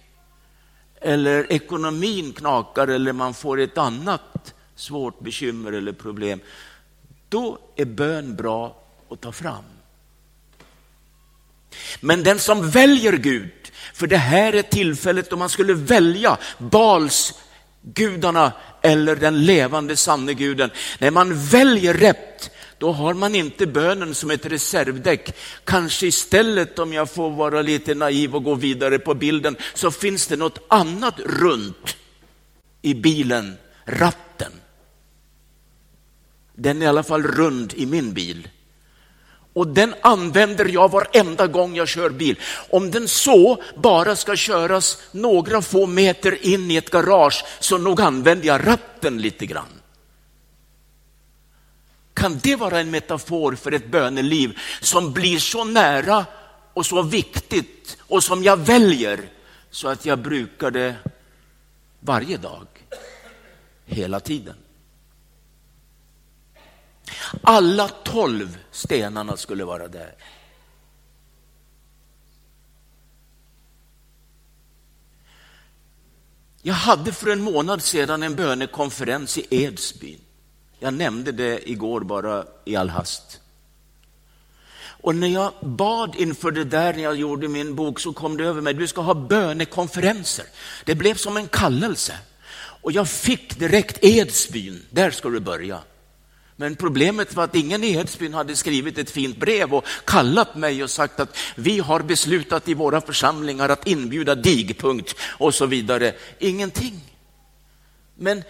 eller 1.00 1.52
ekonomin 1.52 2.32
knakar 2.32 2.88
eller 2.88 3.12
man 3.12 3.34
får 3.34 3.60
ett 3.60 3.78
annat 3.78 4.54
svårt 4.76 5.20
bekymmer 5.20 5.72
eller 5.72 5.92
problem, 5.92 6.40
då 7.28 7.58
är 7.76 7.84
bön 7.84 8.36
bra 8.36 8.82
att 9.10 9.20
ta 9.20 9.32
fram. 9.32 9.64
Men 12.00 12.22
den 12.22 12.38
som 12.38 12.70
väljer 12.70 13.12
Gud, 13.12 13.72
för 13.94 14.06
det 14.06 14.16
här 14.16 14.52
är 14.52 14.62
tillfället 14.62 15.30
då 15.30 15.36
man 15.36 15.48
skulle 15.48 15.74
välja 15.74 16.38
Bals 16.58 17.34
gudarna 17.82 18.52
eller 18.82 19.16
den 19.16 19.44
levande 19.44 19.96
sanne 19.96 20.34
guden. 20.34 20.70
När 20.98 21.10
man 21.10 21.46
väljer 21.46 21.94
rätt, 21.94 22.50
då 22.80 22.92
har 22.92 23.14
man 23.14 23.34
inte 23.34 23.66
bönen 23.66 24.14
som 24.14 24.30
ett 24.30 24.46
reservdäck. 24.46 25.36
Kanske 25.64 26.06
istället, 26.06 26.78
om 26.78 26.92
jag 26.92 27.10
får 27.10 27.30
vara 27.30 27.62
lite 27.62 27.94
naiv 27.94 28.36
och 28.36 28.44
gå 28.44 28.54
vidare 28.54 28.98
på 28.98 29.14
bilden, 29.14 29.56
så 29.74 29.90
finns 29.90 30.26
det 30.26 30.36
något 30.36 30.58
annat 30.68 31.20
runt 31.20 31.96
i 32.82 32.94
bilen, 32.94 33.56
ratten. 33.84 34.52
Den 36.54 36.82
är 36.82 36.86
i 36.86 36.88
alla 36.88 37.02
fall 37.02 37.22
rund 37.22 37.72
i 37.76 37.86
min 37.86 38.12
bil. 38.12 38.48
Och 39.52 39.66
den 39.66 39.94
använder 40.00 40.68
jag 40.68 40.90
varenda 40.90 41.46
gång 41.46 41.76
jag 41.76 41.88
kör 41.88 42.10
bil. 42.10 42.38
Om 42.70 42.90
den 42.90 43.08
så 43.08 43.62
bara 43.76 44.16
ska 44.16 44.36
köras 44.36 44.98
några 45.12 45.62
få 45.62 45.86
meter 45.86 46.46
in 46.46 46.70
i 46.70 46.76
ett 46.76 46.90
garage, 46.90 47.44
så 47.60 47.78
nog 47.78 48.00
använder 48.00 48.46
jag 48.46 48.66
ratten 48.66 49.18
lite 49.18 49.46
grann. 49.46 49.79
Kan 52.20 52.38
det 52.38 52.56
vara 52.56 52.80
en 52.80 52.90
metafor 52.90 53.54
för 53.54 53.72
ett 53.72 53.90
böneliv 53.90 54.58
som 54.80 55.12
blir 55.12 55.38
så 55.38 55.64
nära 55.64 56.26
och 56.74 56.86
så 56.86 57.02
viktigt 57.02 57.96
och 58.00 58.24
som 58.24 58.42
jag 58.42 58.56
väljer 58.56 59.28
så 59.70 59.88
att 59.88 60.06
jag 60.06 60.18
brukar 60.18 60.70
det 60.70 60.96
varje 62.00 62.36
dag, 62.36 62.66
hela 63.86 64.20
tiden? 64.20 64.54
Alla 67.42 67.88
tolv 67.88 68.58
stenarna 68.70 69.36
skulle 69.36 69.64
vara 69.64 69.88
där. 69.88 70.14
Jag 76.62 76.74
hade 76.74 77.12
för 77.12 77.30
en 77.30 77.42
månad 77.42 77.82
sedan 77.82 78.22
en 78.22 78.36
bönekonferens 78.36 79.38
i 79.38 79.46
Edsbyn. 79.50 80.20
Jag 80.80 80.94
nämnde 80.94 81.32
det 81.32 81.70
igår 81.70 82.00
bara 82.00 82.44
i 82.64 82.76
all 82.76 82.88
hast. 82.88 83.40
Och 85.02 85.14
när 85.14 85.28
jag 85.28 85.52
bad 85.60 86.14
inför 86.18 86.50
det 86.50 86.64
där, 86.64 86.92
när 86.94 87.02
jag 87.02 87.16
gjorde 87.16 87.48
min 87.48 87.74
bok, 87.74 88.00
så 88.00 88.12
kom 88.12 88.36
det 88.36 88.44
över 88.44 88.60
mig, 88.60 88.74
du 88.74 88.86
ska 88.86 89.00
ha 89.00 89.14
bönekonferenser. 89.14 90.44
Det 90.84 90.94
blev 90.94 91.14
som 91.14 91.36
en 91.36 91.48
kallelse. 91.48 92.18
Och 92.82 92.92
jag 92.92 93.08
fick 93.08 93.58
direkt 93.58 94.04
Edsbyn, 94.04 94.82
där 94.90 95.10
ska 95.10 95.28
du 95.28 95.40
börja. 95.40 95.80
Men 96.56 96.76
problemet 96.76 97.34
var 97.34 97.44
att 97.44 97.54
ingen 97.54 97.84
i 97.84 97.94
Edsbyn 97.94 98.34
hade 98.34 98.56
skrivit 98.56 98.98
ett 98.98 99.10
fint 99.10 99.36
brev 99.36 99.74
och 99.74 99.86
kallat 100.04 100.54
mig 100.54 100.82
och 100.82 100.90
sagt 100.90 101.20
att 101.20 101.36
vi 101.54 101.78
har 101.78 102.00
beslutat 102.00 102.68
i 102.68 102.74
våra 102.74 103.00
församlingar 103.00 103.68
att 103.68 103.86
inbjuda 103.86 104.34
digpunkt 104.34 105.16
och 105.38 105.54
så 105.54 105.66
vidare. 105.66 106.14
Ingenting. 106.38 107.00
Men 108.14 108.42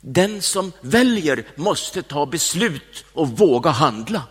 den 0.00 0.42
som 0.42 0.72
väljer 0.80 1.44
måste 1.56 2.02
ta 2.02 2.26
beslut 2.26 3.04
och 3.12 3.28
våga 3.28 3.70
handla. 3.70 4.22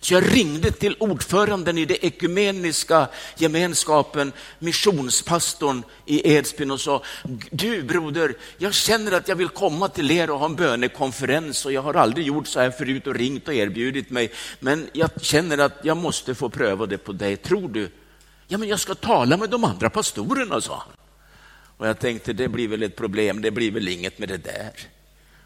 Så 0.00 0.14
jag 0.14 0.36
ringde 0.36 0.70
till 0.70 0.96
ordföranden 0.98 1.78
i 1.78 1.84
den 1.84 1.96
ekumeniska 2.00 3.08
gemenskapen, 3.38 4.32
missionspastorn 4.58 5.82
i 6.06 6.34
Edsbyn 6.34 6.70
och 6.70 6.80
sa, 6.80 7.02
du 7.50 7.82
broder, 7.82 8.34
jag 8.58 8.74
känner 8.74 9.12
att 9.12 9.28
jag 9.28 9.36
vill 9.36 9.48
komma 9.48 9.88
till 9.88 10.10
er 10.10 10.30
och 10.30 10.38
ha 10.38 10.46
en 10.46 10.56
bönekonferens 10.56 11.66
och 11.66 11.72
jag 11.72 11.82
har 11.82 11.94
aldrig 11.94 12.26
gjort 12.26 12.46
så 12.46 12.60
här 12.60 12.70
förut 12.70 13.06
och 13.06 13.14
ringt 13.14 13.48
och 13.48 13.54
erbjudit 13.54 14.10
mig, 14.10 14.32
men 14.60 14.88
jag 14.92 15.10
känner 15.22 15.58
att 15.58 15.78
jag 15.82 15.96
måste 15.96 16.34
få 16.34 16.48
pröva 16.48 16.86
det 16.86 16.98
på 16.98 17.12
dig, 17.12 17.36
tror 17.36 17.68
du? 17.68 17.90
Ja, 18.48 18.58
men 18.58 18.68
jag 18.68 18.80
ska 18.80 18.94
tala 18.94 19.36
med 19.36 19.50
de 19.50 19.64
andra 19.64 19.90
pastorerna, 19.90 20.60
sa 20.60 20.74
han. 20.74 21.01
Och 21.82 21.88
jag 21.88 21.98
tänkte, 21.98 22.32
det 22.32 22.48
blir 22.48 22.68
väl 22.68 22.82
ett 22.82 22.96
problem, 22.96 23.42
det 23.42 23.50
blir 23.50 23.70
väl 23.70 23.88
inget 23.88 24.18
med 24.18 24.28
det 24.28 24.36
där. 24.36 24.70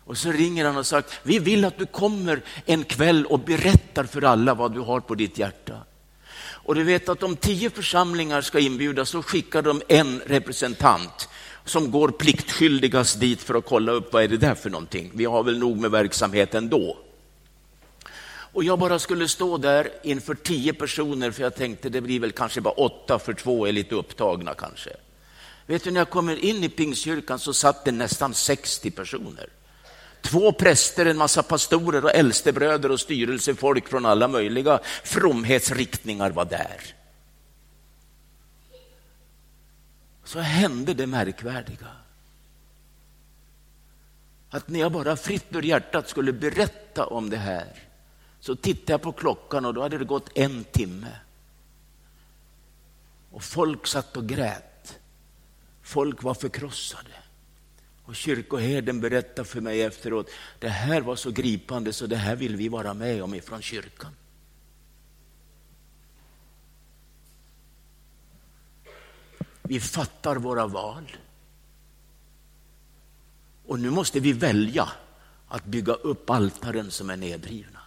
Och 0.05 0.19
så 0.19 0.33
ringer 0.33 0.65
han 0.65 0.77
och 0.77 0.87
sagt, 0.87 1.21
vi 1.23 1.39
vill 1.39 1.65
att 1.65 1.79
du 1.79 1.87
kommer 1.87 2.43
en 2.67 2.85
kväll 2.85 3.27
och 3.27 3.41
berättar 3.41 4.05
för 4.05 4.23
alla 4.25 4.55
vad 4.55 4.75
du 4.75 4.81
har 4.81 5.01
på 5.01 5.15
ditt 5.15 5.39
hjärta. 5.39 5.75
Och 6.39 6.75
du 6.75 6.85
vet 6.85 7.09
att 7.09 7.23
om 7.23 7.37
tio 7.37 7.71
församlingar 7.71 8.41
ska 8.41 8.59
inbjudas 8.59 9.09
så 9.09 9.23
skickar 9.23 9.63
de 9.63 9.83
en 9.89 10.21
representant 10.27 11.29
som 11.65 11.91
går 11.91 12.09
pliktskyldigast 12.09 13.21
dit 13.21 13.43
för 13.43 13.55
att 13.55 13.67
kolla 13.67 13.93
upp 13.93 14.13
vad 14.13 14.23
är 14.23 14.29
det 14.29 14.37
där 14.37 14.55
för 14.55 14.71
någonting. 14.71 15.11
Vi 15.15 15.25
har 15.25 15.43
väl 15.43 15.59
nog 15.59 15.77
med 15.77 15.91
verksamheten 15.91 16.69
då. 16.69 16.99
Och 18.53 18.65
jag 18.65 18.79
bara 18.79 18.99
skulle 18.99 19.29
stå 19.29 19.57
där 19.57 19.89
inför 20.03 20.35
tio 20.35 20.73
personer 20.73 21.31
för 21.31 21.43
jag 21.43 21.55
tänkte 21.55 21.89
det 21.89 22.01
blir 22.01 22.21
väl 22.21 22.33
kanske 22.33 22.61
bara 22.61 22.75
åtta 22.75 23.19
för 23.19 23.33
två 23.33 23.67
är 23.67 23.73
lite 23.73 23.95
upptagna 23.95 24.55
kanske. 24.55 24.91
Vet 25.67 25.85
du, 25.85 25.91
när 25.91 26.01
jag 26.01 26.11
kommer 26.11 26.45
in 26.45 26.65
i 26.65 26.69
Pingstkyrkan 26.69 27.39
så 27.39 27.55
satt 27.55 27.85
det 27.85 27.93
nästan 27.93 28.35
60 28.35 28.91
personer. 28.91 29.49
Två 30.21 30.53
präster, 30.53 31.07
en 31.07 31.17
massa 31.17 31.43
pastorer 31.43 32.05
och 32.05 32.15
äldstebröder 32.15 32.91
och 32.91 33.01
styrelsefolk 33.01 33.89
från 33.89 34.07
alla 34.07 34.29
möjliga 34.29 34.81
fromhetsriktningar 35.05 36.31
var 36.31 36.45
där. 36.45 36.81
Så 40.25 40.39
hände 40.39 40.95
det 40.95 41.07
märkvärdiga. 41.07 41.87
Att 44.51 44.69
när 44.69 44.81
jag 44.81 44.93
bara 44.93 45.17
fritt 45.17 45.47
ur 45.51 45.63
hjärtat 45.63 46.09
skulle 46.09 46.33
berätta 46.33 47.07
om 47.07 47.31
det 47.31 47.37
här 47.37 47.83
så 48.41 48.57
tittade 48.57 48.93
jag 48.93 49.03
på 49.03 49.13
klockan 49.13 49.65
och 49.65 49.75
då 49.75 49.83
hade 49.83 49.99
det 49.99 50.05
gått 50.05 50.39
en 50.39 50.65
timme. 50.65 51.17
Och 53.31 53.43
folk 53.43 53.87
satt 53.87 54.17
och 54.17 54.29
grät. 54.29 54.76
Folk 55.87 56.23
var 56.23 56.35
förkrossade. 56.35 57.11
Och 58.05 58.17
kyrkoherden 58.17 59.01
berättade 59.01 59.49
för 59.49 59.61
mig 59.61 59.83
efteråt, 59.83 60.31
det 60.59 60.69
här 60.69 61.01
var 61.01 61.17
så 61.17 61.31
gripande 61.31 61.93
så 61.93 62.07
det 62.07 62.17
här 62.17 62.37
vill 62.37 62.57
vi 62.57 62.69
vara 62.69 62.95
med 62.95 63.23
om 63.23 63.35
ifrån 63.35 63.63
kyrkan. 63.63 64.17
Vi 69.63 69.81
fattar 69.81 70.37
våra 70.37 70.67
val. 70.67 71.17
Och 73.67 73.81
nu 73.81 73.91
måste 73.91 74.21
vi 74.21 74.33
välja 74.33 74.89
att 75.49 75.65
bygga 75.65 75.93
upp 75.93 76.31
altaren 76.31 76.91
som 76.91 77.11
är 77.11 77.17
nedrivna. 77.17 77.81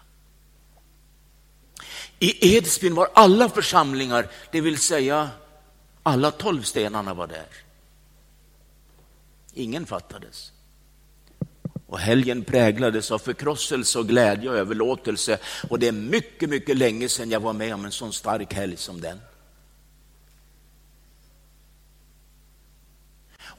I 2.20 2.58
Edsbyn 2.58 2.96
var 2.96 3.10
alla 3.14 3.50
församlingar, 3.50 4.28
det 4.52 4.62
vill 4.62 4.78
säga 4.78 5.30
alla 6.04 6.32
tolv 6.32 6.62
stenarna 6.62 7.14
var 7.14 7.28
där. 7.28 7.69
Ingen 9.54 9.86
fattades. 9.86 10.52
Och 11.88 12.00
helgen 12.00 12.44
präglades 12.44 13.12
av 13.12 13.20
förkrosselse 13.20 14.00
och 14.00 14.08
glädje 14.08 14.50
och 14.50 14.56
överlåtelse. 14.56 15.38
Och 15.70 15.80
det 15.80 15.88
är 15.88 15.92
mycket, 15.92 16.50
mycket 16.50 16.78
länge 16.78 17.10
sedan 17.10 17.32
jag 17.32 17.40
var 17.40 17.54
med 17.54 17.74
om 17.74 17.86
en 17.86 17.92
sån 17.92 18.14
stark 18.14 18.54
helg 18.54 18.78
som 18.78 19.02
den. 19.02 19.20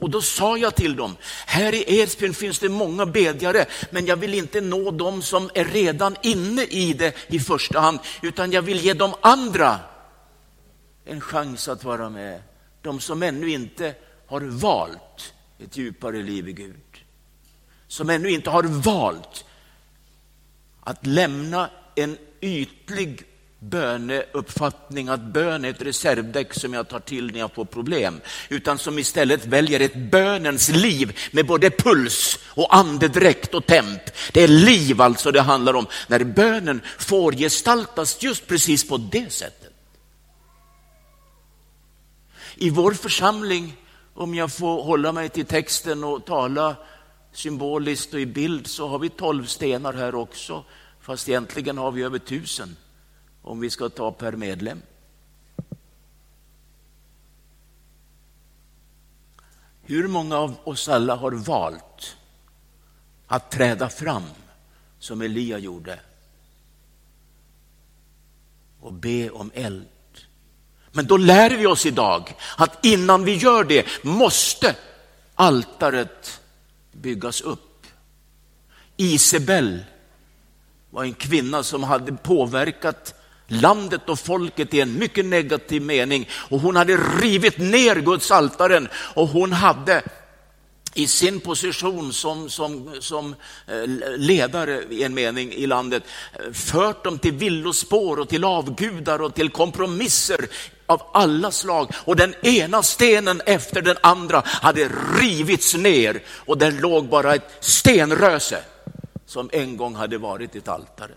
Och 0.01 0.09
då 0.09 0.21
sa 0.21 0.57
jag 0.57 0.75
till 0.75 0.95
dem, 0.95 1.15
här 1.45 1.73
i 1.73 1.99
Edsbyn 1.99 2.33
finns 2.33 2.59
det 2.59 2.69
många 2.69 3.05
bedjare, 3.05 3.65
men 3.89 4.05
jag 4.05 4.15
vill 4.15 4.33
inte 4.33 4.61
nå 4.61 4.91
dem 4.91 5.21
som 5.21 5.49
är 5.53 5.65
redan 5.65 6.15
inne 6.21 6.63
i 6.63 6.93
det 6.93 7.15
i 7.27 7.39
första 7.39 7.79
hand, 7.79 7.99
utan 8.21 8.51
jag 8.51 8.61
vill 8.61 8.85
ge 8.85 8.93
de 8.93 9.13
andra 9.21 9.79
en 11.05 11.21
chans 11.21 11.67
att 11.67 11.83
vara 11.83 12.09
med. 12.09 12.41
De 12.81 12.99
som 12.99 13.23
ännu 13.23 13.49
inte 13.49 13.95
har 14.27 14.41
valt 14.41 15.33
ett 15.61 15.77
djupare 15.77 16.23
liv 16.23 16.49
i 16.49 16.53
Gud. 16.53 17.03
Som 17.87 18.09
ännu 18.09 18.29
inte 18.29 18.49
har 18.49 18.63
valt 18.63 19.45
att 20.79 21.05
lämna 21.05 21.69
en 21.95 22.17
ytlig 22.41 23.23
böneuppfattning 23.59 25.07
att 25.07 25.21
bön 25.21 25.65
är 25.65 25.69
ett 25.69 25.81
reservdäck 25.81 26.53
som 26.53 26.73
jag 26.73 26.87
tar 26.87 26.99
till 26.99 27.31
när 27.31 27.39
jag 27.39 27.53
får 27.53 27.65
problem, 27.65 28.21
utan 28.49 28.77
som 28.77 28.99
istället 28.99 29.45
väljer 29.45 29.79
ett 29.79 29.95
bönens 29.95 30.69
liv 30.69 31.17
med 31.31 31.45
både 31.45 31.69
puls 31.69 32.39
och 32.47 32.75
andedräkt 32.75 33.53
och 33.53 33.65
temp. 33.65 34.01
Det 34.33 34.43
är 34.43 34.47
liv 34.47 35.01
alltså 35.01 35.31
det 35.31 35.41
handlar 35.41 35.73
om, 35.73 35.87
när 36.07 36.23
bönen 36.23 36.81
får 36.97 37.31
gestaltas 37.31 38.23
just 38.23 38.47
precis 38.47 38.87
på 38.87 38.97
det 38.97 39.33
sättet. 39.33 39.73
I 42.55 42.69
vår 42.69 42.93
församling, 42.93 43.77
om 44.13 44.35
jag 44.35 44.51
får 44.51 44.83
hålla 44.83 45.11
mig 45.11 45.29
till 45.29 45.45
texten 45.45 46.03
och 46.03 46.25
tala 46.25 46.75
symboliskt 47.31 48.13
och 48.13 48.19
i 48.19 48.25
bild, 48.25 48.67
så 48.67 48.87
har 48.87 48.99
vi 48.99 49.09
tolv 49.09 49.45
stenar 49.45 49.93
här 49.93 50.15
också, 50.15 50.63
fast 50.99 51.29
egentligen 51.29 51.77
har 51.77 51.91
vi 51.91 52.03
över 52.03 52.19
tusen 52.19 52.75
om 53.41 53.59
vi 53.59 53.69
ska 53.69 53.89
ta 53.89 54.11
per 54.11 54.31
medlem. 54.31 54.81
Hur 59.81 60.07
många 60.07 60.37
av 60.37 60.55
oss 60.63 60.89
alla 60.89 61.15
har 61.15 61.31
valt 61.31 62.17
att 63.27 63.51
träda 63.51 63.89
fram 63.89 64.23
som 64.99 65.21
Elia 65.21 65.57
gjorde 65.57 65.99
och 68.79 68.93
be 68.93 69.29
om 69.29 69.51
eld? 69.53 69.85
Men 70.91 71.05
då 71.05 71.17
lär 71.17 71.49
vi 71.49 71.65
oss 71.65 71.85
idag 71.85 72.35
att 72.57 72.85
innan 72.85 73.23
vi 73.23 73.35
gör 73.35 73.63
det 73.63 73.85
måste 74.03 74.75
altaret 75.35 76.41
byggas 76.91 77.41
upp. 77.41 77.87
Isabel 78.97 79.79
var 80.89 81.03
en 81.03 81.13
kvinna 81.13 81.63
som 81.63 81.83
hade 81.83 82.13
påverkat 82.13 83.15
landet 83.47 84.09
och 84.09 84.19
folket 84.19 84.73
i 84.73 84.81
en 84.81 84.99
mycket 84.99 85.25
negativ 85.25 85.81
mening. 85.81 86.29
Och 86.33 86.59
hon 86.59 86.75
hade 86.75 86.97
rivit 86.97 87.57
ner 87.57 87.95
Guds 87.95 88.31
altaren 88.31 88.87
och 88.93 89.27
hon 89.27 89.53
hade 89.53 90.03
i 90.93 91.07
sin 91.07 91.39
position 91.39 92.13
som, 92.13 92.49
som, 92.49 92.95
som 92.99 93.35
eh, 93.67 93.87
ledare 94.17 94.83
i 94.89 95.03
en 95.03 95.13
mening 95.13 95.53
i 95.53 95.67
landet 95.67 96.03
eh, 96.33 96.53
fört 96.53 97.03
dem 97.03 97.19
till 97.19 97.33
villospår 97.33 98.19
och 98.19 98.29
till 98.29 98.43
avgudar 98.43 99.21
och 99.21 99.35
till 99.35 99.49
kompromisser 99.49 100.47
av 100.91 101.01
alla 101.13 101.51
slag. 101.51 101.91
Och 102.05 102.15
den 102.15 102.35
ena 102.45 102.83
stenen 102.83 103.41
efter 103.45 103.81
den 103.81 103.97
andra 104.01 104.43
hade 104.45 104.89
rivits 105.19 105.75
ner 105.75 106.23
och 106.27 106.57
där 106.57 106.71
låg 106.71 107.09
bara 107.09 107.35
ett 107.35 107.51
stenröse 107.59 108.63
som 109.25 109.49
en 109.53 109.77
gång 109.77 109.95
hade 109.95 110.17
varit 110.17 110.55
ett 110.55 110.67
altare. 110.67 111.11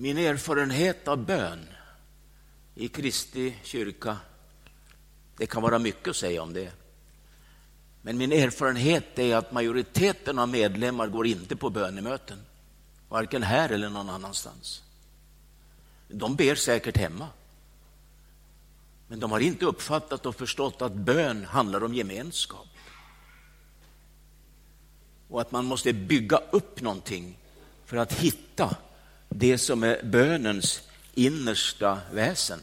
Min 0.00 0.18
erfarenhet 0.18 1.08
av 1.08 1.18
bön 1.18 1.66
i 2.74 2.88
Kristi 2.88 3.56
kyrka, 3.62 4.16
det 5.36 5.46
kan 5.46 5.62
vara 5.62 5.78
mycket 5.78 6.08
att 6.08 6.16
säga 6.16 6.42
om 6.42 6.52
det. 6.52 6.79
Men 8.02 8.18
min 8.18 8.32
erfarenhet 8.32 9.18
är 9.18 9.36
att 9.36 9.52
majoriteten 9.52 10.38
av 10.38 10.48
medlemmar 10.48 11.08
går 11.08 11.26
inte 11.26 11.56
på 11.56 11.70
bönemöten, 11.70 12.38
varken 13.08 13.42
här 13.42 13.68
eller 13.68 13.88
någon 13.88 14.10
annanstans. 14.10 14.82
De 16.08 16.36
ber 16.36 16.54
säkert 16.54 16.96
hemma. 16.96 17.28
Men 19.08 19.20
de 19.20 19.32
har 19.32 19.40
inte 19.40 19.64
uppfattat 19.64 20.26
och 20.26 20.36
förstått 20.36 20.82
att 20.82 20.92
bön 20.92 21.44
handlar 21.44 21.84
om 21.84 21.94
gemenskap. 21.94 22.66
Och 25.28 25.40
att 25.40 25.52
man 25.52 25.64
måste 25.64 25.92
bygga 25.92 26.40
upp 26.50 26.80
någonting 26.80 27.36
för 27.84 27.96
att 27.96 28.12
hitta 28.12 28.76
det 29.28 29.58
som 29.58 29.82
är 29.82 30.02
bönens 30.02 30.82
innersta 31.14 31.98
väsen. 32.12 32.60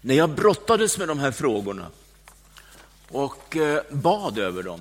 När 0.00 0.14
jag 0.14 0.30
brottades 0.30 0.98
med 0.98 1.08
de 1.08 1.18
här 1.18 1.32
frågorna 1.32 1.90
och 3.12 3.56
eh, 3.56 3.82
bad 3.90 4.38
över 4.38 4.62
dem 4.62 4.80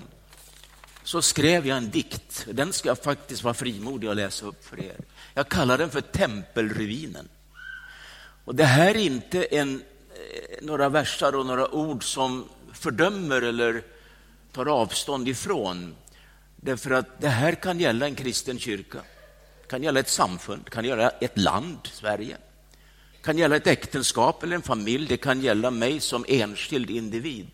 så 1.04 1.22
skrev 1.22 1.68
jag 1.68 1.78
en 1.78 1.90
dikt. 1.90 2.46
Den 2.52 2.74
ska 2.74 2.90
jag 2.90 2.98
faktiskt 2.98 3.44
vara 3.44 3.54
frimodig 3.54 4.08
att 4.08 4.16
läsa 4.16 4.46
upp 4.46 4.66
för 4.66 4.80
er. 4.80 4.98
Jag 5.34 5.50
kallar 5.50 5.78
den 5.78 5.90
för 5.90 6.02
Tempelruinen. 6.02 7.30
Och 8.46 8.56
det 8.56 8.66
här 8.66 8.90
är 8.90 9.00
inte 9.00 9.44
en, 9.44 9.84
eh, 10.10 10.66
några 10.66 10.90
versar 10.90 11.36
och 11.36 11.46
några 11.46 11.74
ord 11.74 12.04
som 12.04 12.50
fördömer 12.74 13.42
eller 13.42 13.84
tar 14.52 14.66
avstånd 14.66 15.28
ifrån 15.28 15.96
Därför 16.64 16.92
att 16.92 17.22
det 17.22 17.30
här 17.30 17.56
kan 17.56 17.80
gälla 17.80 18.06
en 18.06 18.16
kristen 18.16 18.60
kyrka, 18.60 19.02
kan 19.68 19.84
gälla 19.84 20.00
ett 20.00 20.10
samfund, 20.10 20.70
kan 20.70 20.86
gälla 20.86 21.10
ett 21.10 21.38
land, 21.38 21.80
Sverige. 21.84 22.38
kan 23.22 23.38
gälla 23.38 23.56
ett 23.56 23.68
äktenskap 23.68 24.44
eller 24.44 24.56
en 24.56 24.62
familj, 24.62 25.08
det 25.08 25.18
kan 25.18 25.42
gälla 25.42 25.72
mig 25.72 26.00
som 26.00 26.26
enskild 26.28 26.90
individ. 26.90 27.52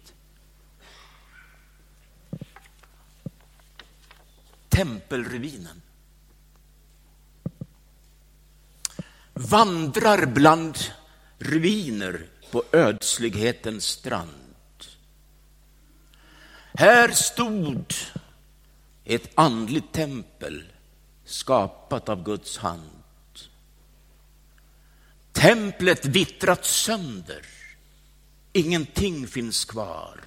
Tempelruinen. 4.77 5.81
Vandrar 9.33 10.25
bland 10.25 10.77
ruiner 11.39 12.25
på 12.51 12.63
ödslighetens 12.71 13.85
strand. 13.85 14.85
Här 16.73 17.11
stod 17.11 17.93
ett 19.05 19.29
andligt 19.35 19.91
tempel 19.91 20.63
skapat 21.25 22.09
av 22.09 22.23
Guds 22.23 22.57
hand. 22.57 23.03
Templet 25.31 26.05
vittrat 26.05 26.65
sönder. 26.65 27.45
Ingenting 28.53 29.27
finns 29.27 29.65
kvar. 29.65 30.21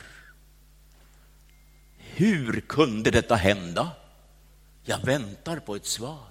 Hur 1.97 2.61
kunde 2.61 3.11
detta 3.11 3.35
hända? 3.35 3.91
Jag 4.85 5.05
väntar 5.05 5.57
på 5.57 5.77
ett 5.77 5.87
svar. 5.87 6.31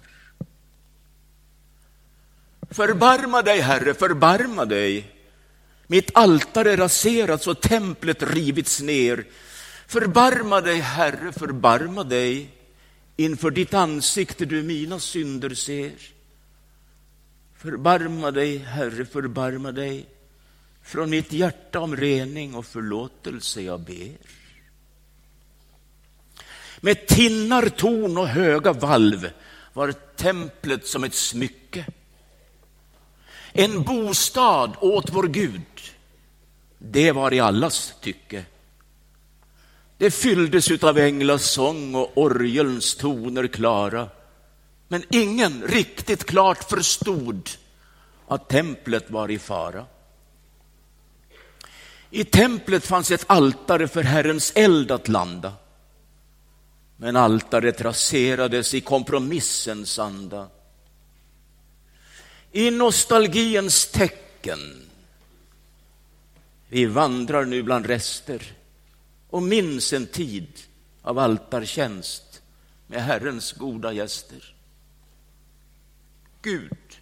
Förbarma 2.71 3.41
dig, 3.41 3.59
Herre, 3.59 3.93
förbarma 3.93 4.65
dig. 4.65 5.15
Mitt 5.87 6.11
altare 6.13 6.77
raserats 6.77 7.47
och 7.47 7.61
templet 7.61 8.23
rivits 8.23 8.81
ner. 8.81 9.25
Förbarma 9.87 10.61
dig, 10.61 10.79
Herre, 10.79 11.31
förbarma 11.31 12.03
dig. 12.03 12.49
Inför 13.15 13.51
ditt 13.51 13.73
ansikte 13.73 14.45
du 14.45 14.63
mina 14.63 14.99
synder 14.99 15.49
ser. 15.49 15.93
Förbarma 17.57 18.31
dig, 18.31 18.57
Herre, 18.57 19.05
förbarma 19.05 19.71
dig. 19.71 20.05
Från 20.83 21.09
mitt 21.09 21.33
hjärta 21.33 21.79
om 21.79 21.95
rening 21.95 22.55
och 22.55 22.65
förlåtelse 22.65 23.61
jag 23.61 23.79
ber. 23.79 24.38
Med 26.81 27.07
tinnar, 27.07 27.69
torn 27.69 28.17
och 28.17 28.27
höga 28.27 28.73
valv 28.73 29.29
var 29.73 29.91
templet 30.15 30.87
som 30.87 31.03
ett 31.03 31.13
smycke. 31.13 31.85
En 33.53 33.83
bostad 33.83 34.75
åt 34.79 35.09
vår 35.09 35.27
Gud, 35.27 35.61
det 36.77 37.11
var 37.11 37.33
i 37.33 37.39
allas 37.39 37.93
tycke. 38.01 38.45
Det 39.97 40.11
fylldes 40.11 40.83
av 40.83 40.97
änglars 40.97 41.41
sång 41.41 41.95
och 41.95 42.17
orgelns 42.17 42.95
toner 42.95 43.47
klara. 43.47 44.09
Men 44.87 45.03
ingen 45.09 45.63
riktigt 45.63 46.25
klart 46.25 46.69
förstod 46.69 47.49
att 48.27 48.49
templet 48.49 49.11
var 49.11 49.31
i 49.31 49.39
fara. 49.39 49.85
I 52.09 52.23
templet 52.23 52.85
fanns 52.85 53.11
ett 53.11 53.25
altare 53.27 53.87
för 53.87 54.03
Herrens 54.03 54.51
eld 54.55 54.91
att 54.91 55.07
landa. 55.07 55.53
Men 57.01 57.15
altaret 57.15 57.81
raserades 57.81 58.73
i 58.73 58.81
kompromissens 58.81 59.99
anda. 59.99 60.49
I 62.51 62.71
nostalgiens 62.71 63.91
tecken. 63.91 64.89
Vi 66.67 66.85
vandrar 66.85 67.45
nu 67.45 67.63
bland 67.63 67.85
rester 67.85 68.53
och 69.29 69.43
minns 69.43 69.93
en 69.93 70.07
tid 70.07 70.59
av 71.01 71.19
altartjänst 71.19 72.41
med 72.87 73.03
Herrens 73.03 73.51
goda 73.51 73.93
gäster. 73.93 74.55
Gud 76.41 76.99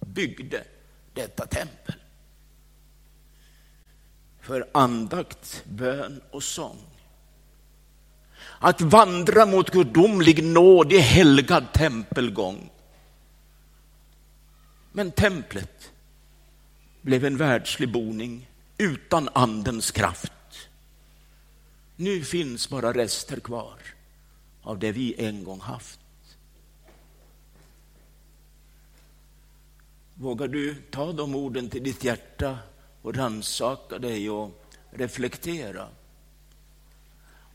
byggde 0.00 0.64
detta 1.14 1.46
tempel 1.46 1.94
för 4.40 4.68
andakt, 4.72 5.64
bön 5.64 6.20
och 6.30 6.42
sång. 6.42 6.89
Att 8.62 8.80
vandra 8.80 9.46
mot 9.46 9.70
gudomlig 9.70 10.44
nåd 10.44 10.92
i 10.92 10.98
helgad 10.98 11.72
tempelgång. 11.72 12.70
Men 14.92 15.10
templet 15.10 15.92
blev 17.00 17.24
en 17.24 17.36
världslig 17.36 17.92
boning 17.92 18.50
utan 18.78 19.28
andens 19.32 19.90
kraft. 19.90 20.32
Nu 21.96 22.24
finns 22.24 22.68
bara 22.68 22.92
rester 22.92 23.40
kvar 23.40 23.78
av 24.62 24.78
det 24.78 24.92
vi 24.92 25.14
en 25.18 25.44
gång 25.44 25.60
haft. 25.60 26.00
Vågar 30.14 30.48
du 30.48 30.74
ta 30.90 31.12
de 31.12 31.34
orden 31.34 31.70
till 31.70 31.82
ditt 31.82 32.04
hjärta 32.04 32.58
och 33.02 33.14
rannsaka 33.14 33.98
dig 33.98 34.30
och 34.30 34.64
reflektera? 34.90 35.88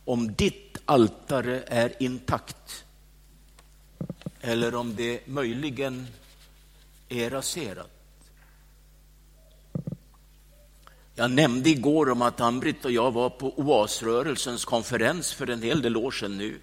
Om 0.05 0.35
ditt 0.35 0.77
altare 0.85 1.63
är 1.67 2.03
intakt 2.03 2.85
eller 4.41 4.75
om 4.75 4.95
det 4.95 5.27
möjligen 5.27 6.07
är 7.09 7.29
raserat. 7.29 7.89
Jag 11.15 11.31
nämnde 11.31 11.69
igår 11.69 12.09
om 12.09 12.21
att 12.21 12.41
Ann-Britt 12.41 12.85
och 12.85 12.91
jag 12.91 13.11
var 13.11 13.29
på 13.29 13.53
OAS-rörelsens 13.59 14.65
konferens 14.65 15.33
för 15.33 15.49
en 15.49 15.61
hel 15.61 15.81
del 15.81 15.97
år 15.97 16.11
sedan 16.11 16.37
nu. 16.37 16.59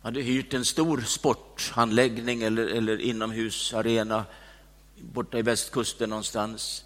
Jag 0.00 0.06
hade 0.06 0.20
hyrt 0.20 0.54
en 0.54 0.64
stor 0.64 1.00
sportanläggning 1.00 2.42
eller, 2.42 2.66
eller 2.66 3.00
inomhusarena 3.00 4.24
borta 4.96 5.38
i 5.38 5.42
västkusten 5.42 6.10
någonstans. 6.10 6.84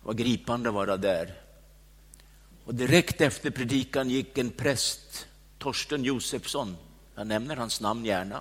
Det 0.00 0.06
var 0.06 0.14
gripande 0.14 0.68
att 0.68 0.74
vara 0.74 0.96
där. 0.96 1.39
Och 2.70 2.76
direkt 2.76 3.20
efter 3.20 3.50
predikan 3.50 4.10
gick 4.10 4.38
en 4.38 4.50
präst, 4.50 5.26
Torsten 5.58 6.04
Josefsson, 6.04 6.76
jag 7.14 7.26
nämner 7.26 7.56
hans 7.56 7.80
namn 7.80 8.04
gärna. 8.04 8.40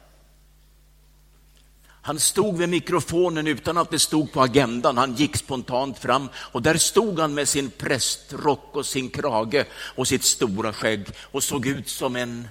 Han 1.87 2.19
stod 2.19 2.57
vid 2.57 2.69
mikrofonen 2.69 3.47
utan 3.47 3.77
att 3.77 3.91
det 3.91 3.99
stod 3.99 4.31
på 4.31 4.41
agendan. 4.41 4.97
Han 4.97 5.15
gick 5.15 5.37
spontant 5.37 5.97
fram 5.97 6.29
och 6.35 6.61
där 6.61 6.77
stod 6.77 7.19
han 7.19 7.33
med 7.33 7.47
sin 7.47 7.71
prästrock 7.71 8.75
och 8.75 8.85
sin 8.85 9.09
krage 9.09 9.65
och 9.73 10.07
sitt 10.07 10.23
stora 10.23 10.73
skägg 10.73 11.07
och 11.21 11.43
såg 11.43 11.67
ut 11.67 11.89
som 11.89 12.15
en 12.15 12.47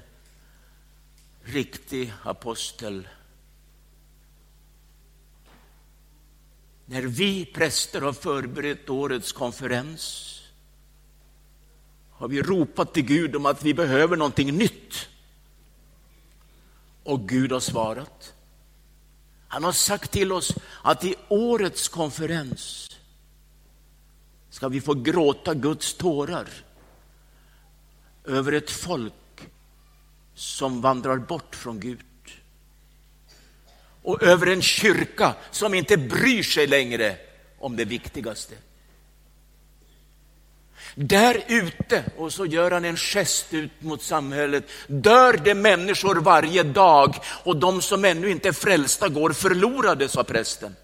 riktig 1.43 2.13
apostel. 2.23 3.09
När 6.87 7.03
vi 7.03 7.45
präster 7.45 8.01
har 8.01 8.13
förberett 8.13 8.91
årets 8.91 9.33
konferens 9.33 10.35
har 12.19 12.29
vi 12.29 12.43
ropat 12.43 12.95
till 12.95 13.05
Gud 13.05 13.37
om 13.37 13.47
att 13.47 13.63
vi 13.63 13.75
behöver 13.75 14.17
någonting 14.17 14.57
nytt. 14.57 15.09
Och 17.03 17.29
Gud 17.29 17.53
har 17.53 17.61
svarat. 17.61 18.35
Han 19.49 19.65
har 19.65 19.73
sagt 19.73 20.11
till 20.11 20.33
oss 20.33 20.55
att 20.83 21.05
i 21.05 21.15
årets 21.29 21.89
konferens 21.89 22.89
ska 24.51 24.69
vi 24.69 24.81
få 24.81 24.95
gråta 24.95 25.55
Guds 25.55 25.95
tårar 25.95 26.49
över 28.25 28.53
ett 28.53 28.71
folk 28.71 29.13
som 30.35 30.81
vandrar 30.81 31.17
bort 31.17 31.57
från 31.57 31.81
Gud. 31.81 32.05
Och 34.03 34.23
över 34.23 34.47
en 34.47 34.63
kyrka 34.63 35.35
som 35.51 35.75
inte 35.75 35.97
bryr 35.97 36.43
sig 36.43 36.67
längre 36.67 37.17
om 37.59 37.77
det 37.77 37.85
viktigaste. 37.85 38.55
Där 41.01 41.45
ute, 41.49 42.05
och 42.17 42.33
så 42.33 42.47
gör 42.47 42.71
han 42.71 42.85
en 42.85 42.97
gest 42.97 43.55
ut 43.55 43.83
mot 43.83 44.03
samhället, 44.03 44.65
dör 44.87 45.33
det 45.45 45.55
människor 45.55 46.15
varje 46.15 46.63
dag 46.63 47.15
och 47.45 47.57
de 47.57 47.83
som 47.83 48.05
ännu 48.05 48.31
inte 48.31 48.49
är 48.49 48.53
frälsta 48.53 49.09
går 49.09 49.33
förlorade, 49.33 50.09
sa 50.09 50.25
prästen. 50.25 50.77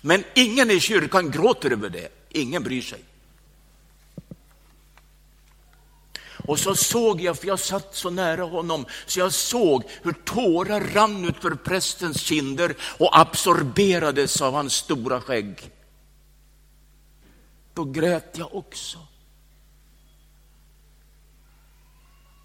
Men 0.00 0.24
ingen 0.34 0.70
i 0.70 0.80
kyrkan 0.80 1.30
gråter 1.30 1.70
över 1.70 1.88
det, 1.88 2.08
ingen 2.28 2.62
bryr 2.62 2.82
sig. 2.82 2.98
Och 6.46 6.58
så 6.58 6.74
såg 6.74 7.20
jag, 7.20 7.38
för 7.38 7.46
jag 7.46 7.60
satt 7.60 7.96
så 7.96 8.10
nära 8.10 8.42
honom, 8.42 8.86
så 9.06 9.20
jag 9.20 9.32
såg 9.32 9.84
hur 10.02 10.12
tårar 10.12 10.80
rann 10.80 11.24
ut 11.24 11.36
för 11.42 11.54
prästens 11.54 12.20
kinder 12.20 12.74
och 12.98 13.18
absorberades 13.18 14.42
av 14.42 14.54
hans 14.54 14.72
stora 14.72 15.20
skägg 15.20 15.70
då 17.74 17.84
grät 17.84 18.38
jag 18.38 18.54
också. 18.54 18.98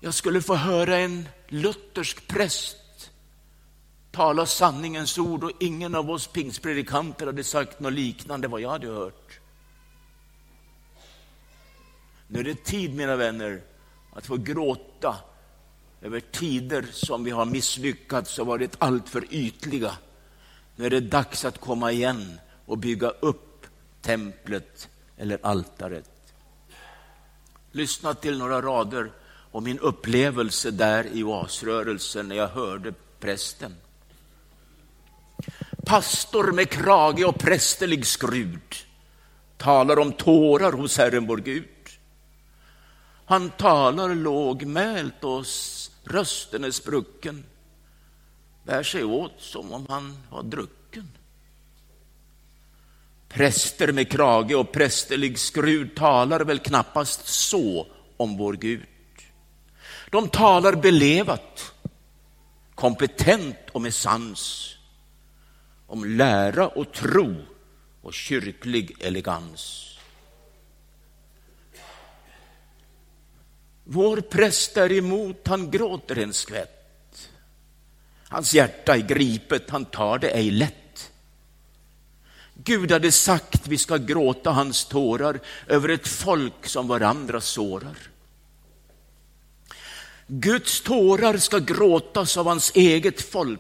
Jag 0.01 0.13
skulle 0.13 0.41
få 0.41 0.55
höra 0.55 0.97
en 0.97 1.29
luthersk 1.47 2.27
präst 2.27 2.77
tala 4.15 4.45
sanningens 4.45 5.17
ord 5.17 5.43
och 5.43 5.51
ingen 5.59 5.95
av 5.95 6.11
oss 6.11 6.27
pingstpredikanter 6.27 7.25
hade 7.25 7.43
sagt 7.43 7.79
något 7.79 7.93
liknande 7.93 8.47
vad 8.47 8.61
jag 8.61 8.69
hade 8.69 8.87
hört. 8.87 9.39
Nu 12.27 12.39
är 12.39 12.43
det 12.43 12.63
tid, 12.63 12.95
mina 12.95 13.15
vänner, 13.15 13.61
att 14.13 14.25
få 14.25 14.37
gråta 14.37 15.15
över 16.01 16.19
tider 16.19 16.85
som 16.91 17.23
vi 17.23 17.31
har 17.31 17.45
misslyckats 17.45 18.39
och 18.39 18.47
varit 18.47 18.75
alltför 18.77 19.25
ytliga. 19.29 19.91
Nu 20.75 20.85
är 20.85 20.89
det 20.89 20.99
dags 20.99 21.45
att 21.45 21.59
komma 21.59 21.91
igen 21.91 22.39
och 22.65 22.77
bygga 22.77 23.09
upp 23.09 23.65
templet 24.01 24.89
eller 25.17 25.39
altaret. 25.43 26.09
Lyssna 27.71 28.13
till 28.13 28.37
några 28.37 28.61
rader 28.61 29.11
om 29.51 29.63
min 29.63 29.79
upplevelse 29.79 30.71
där 30.71 31.07
i 31.13 31.23
oasrörelsen 31.23 32.27
när 32.27 32.35
jag 32.35 32.47
hörde 32.47 32.93
prästen. 33.19 33.75
Pastor 35.85 36.51
med 36.51 36.69
krage 36.69 37.25
och 37.25 37.39
prästerlig 37.39 38.05
skrud 38.05 38.75
talar 39.57 39.99
om 39.99 40.11
tårar 40.11 40.71
hos 40.71 40.97
Herren 40.97 41.27
vår 41.27 41.37
Gud. 41.37 41.65
Han 43.25 43.49
talar 43.49 44.15
lågmält 44.15 45.23
och 45.23 45.45
rösten 46.03 46.63
är 46.63 46.71
sprucken, 46.71 47.45
bär 48.63 48.83
sig 48.83 49.03
åt 49.03 49.33
som 49.37 49.73
om 49.73 49.85
han 49.89 50.17
var 50.29 50.43
drucken. 50.43 51.09
Präster 53.35 53.91
med 53.91 54.11
krage 54.11 54.55
och 54.55 54.71
prästerlig 54.71 55.39
skrud 55.39 55.95
talar 55.95 56.39
väl 56.39 56.59
knappast 56.59 57.27
så 57.27 57.87
om 58.17 58.37
vår 58.37 58.53
Gud. 58.53 58.85
De 60.09 60.29
talar 60.29 60.75
belevat, 60.75 61.73
kompetent 62.75 63.57
och 63.71 63.81
med 63.81 63.93
sans 63.93 64.75
om 65.87 66.05
lära 66.05 66.67
och 66.67 66.93
tro 66.93 67.35
och 68.01 68.13
kyrklig 68.13 68.95
elegans. 68.99 69.93
Vår 73.83 74.21
präst 74.21 74.75
däremot, 74.75 75.47
han 75.47 75.71
gråter 75.71 76.17
en 76.17 76.33
skvätt. 76.33 77.29
Hans 78.27 78.53
hjärta 78.53 78.95
är 78.95 79.01
gripet, 79.01 79.69
han 79.69 79.85
tar 79.85 80.17
det 80.19 80.29
ej 80.29 80.51
lätt. 80.51 80.84
Gud 82.63 82.91
hade 82.91 83.11
sagt 83.11 83.67
vi 83.67 83.77
ska 83.77 83.97
gråta 83.97 84.51
hans 84.51 84.85
tårar 84.85 85.39
över 85.67 85.89
ett 85.89 86.07
folk 86.07 86.67
som 86.67 86.87
varandra 86.87 87.41
sårar. 87.41 87.97
Guds 90.27 90.81
tårar 90.81 91.37
ska 91.37 91.59
gråtas 91.59 92.37
av 92.37 92.47
hans 92.47 92.71
eget 92.75 93.21
folk 93.21 93.59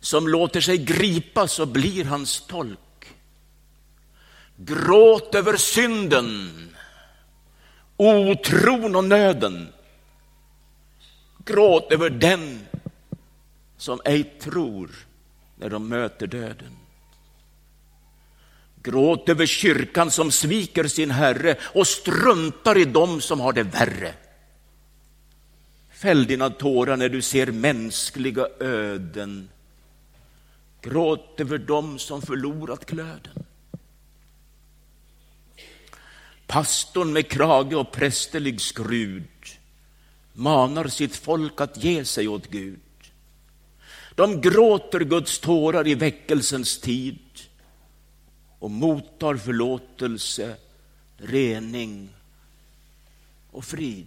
som 0.00 0.28
låter 0.28 0.60
sig 0.60 0.78
gripas 0.78 1.58
och 1.58 1.68
blir 1.68 2.04
hans 2.04 2.46
tolk. 2.46 2.78
Gråt 4.56 5.34
över 5.34 5.56
synden, 5.56 6.50
otron 7.96 8.96
och 8.96 9.04
nöden. 9.04 9.72
Gråt 11.44 11.92
över 11.92 12.10
den 12.10 12.66
som 13.76 14.00
ej 14.04 14.24
tror 14.40 14.90
när 15.56 15.70
de 15.70 15.88
möter 15.88 16.26
döden. 16.26 16.76
Gråt 18.86 19.28
över 19.28 19.46
kyrkan 19.46 20.10
som 20.10 20.30
sviker 20.30 20.84
sin 20.84 21.10
Herre 21.10 21.56
och 21.62 21.86
struntar 21.86 22.78
i 22.78 22.84
dem 22.84 23.20
som 23.20 23.40
har 23.40 23.52
det 23.52 23.62
värre. 23.62 24.14
Fäll 25.90 26.26
dina 26.26 26.50
tårar 26.50 26.96
när 26.96 27.08
du 27.08 27.22
ser 27.22 27.46
mänskliga 27.46 28.46
öden. 28.60 29.48
Gråt 30.80 31.40
över 31.40 31.58
dem 31.58 31.98
som 31.98 32.22
förlorat 32.22 32.86
glöden. 32.86 33.44
Pastorn 36.46 37.12
med 37.12 37.28
krage 37.28 37.74
och 37.74 37.92
prästerlig 37.92 38.60
skrud 38.60 39.24
manar 40.32 40.88
sitt 40.88 41.16
folk 41.16 41.60
att 41.60 41.84
ge 41.84 42.04
sig 42.04 42.28
åt 42.28 42.50
Gud. 42.50 42.80
De 44.14 44.40
gråter 44.40 45.00
Guds 45.00 45.38
tårar 45.38 45.86
i 45.86 45.94
väckelsens 45.94 46.80
tid 46.80 47.18
och 48.58 48.70
mottar 48.70 49.36
förlåtelse, 49.36 50.56
rening 51.16 52.08
och 53.50 53.64
frid. 53.64 54.06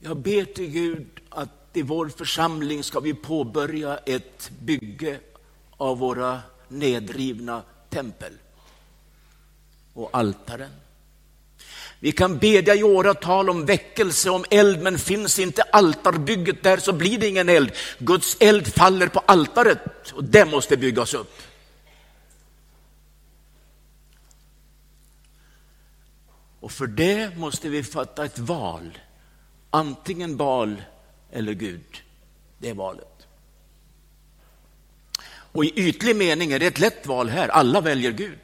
Jag 0.00 0.16
ber 0.16 0.44
till 0.44 0.70
Gud 0.70 1.06
att 1.28 1.48
i 1.72 1.82
vår 1.82 2.08
församling 2.08 2.84
ska 2.84 3.00
vi 3.00 3.14
påbörja 3.14 3.96
ett 3.96 4.50
bygge 4.60 5.20
av 5.76 5.98
våra 5.98 6.40
nedrivna 6.68 7.62
tempel 7.90 8.32
och 9.94 10.10
altaren. 10.12 10.70
Vi 11.98 12.12
kan 12.12 12.38
bedja 12.38 12.74
i 12.74 12.82
åratal 12.82 13.50
om 13.50 13.66
väckelse, 13.66 14.30
om 14.30 14.44
eld, 14.50 14.82
men 14.82 14.98
finns 14.98 15.38
inte 15.38 15.62
altarbygget 15.62 16.62
där 16.62 16.76
så 16.76 16.92
blir 16.92 17.18
det 17.18 17.28
ingen 17.28 17.48
eld. 17.48 17.72
Guds 17.98 18.36
eld 18.40 18.74
faller 18.74 19.06
på 19.06 19.22
altaret 19.26 20.12
och 20.12 20.24
det 20.24 20.44
måste 20.44 20.76
byggas 20.76 21.14
upp. 21.14 21.42
Och 26.62 26.72
för 26.72 26.86
det 26.86 27.36
måste 27.36 27.68
vi 27.68 27.82
fatta 27.82 28.24
ett 28.24 28.38
val. 28.38 28.98
Antingen 29.70 30.36
Bal 30.36 30.82
eller 31.32 31.52
Gud. 31.52 32.02
Det 32.58 32.70
är 32.70 32.74
valet. 32.74 33.26
Och 35.24 35.64
i 35.64 35.72
ytlig 35.88 36.16
mening 36.16 36.52
är 36.52 36.58
det 36.58 36.66
ett 36.66 36.78
lätt 36.78 37.06
val 37.06 37.28
här. 37.28 37.48
Alla 37.48 37.80
väljer 37.80 38.10
Gud. 38.10 38.38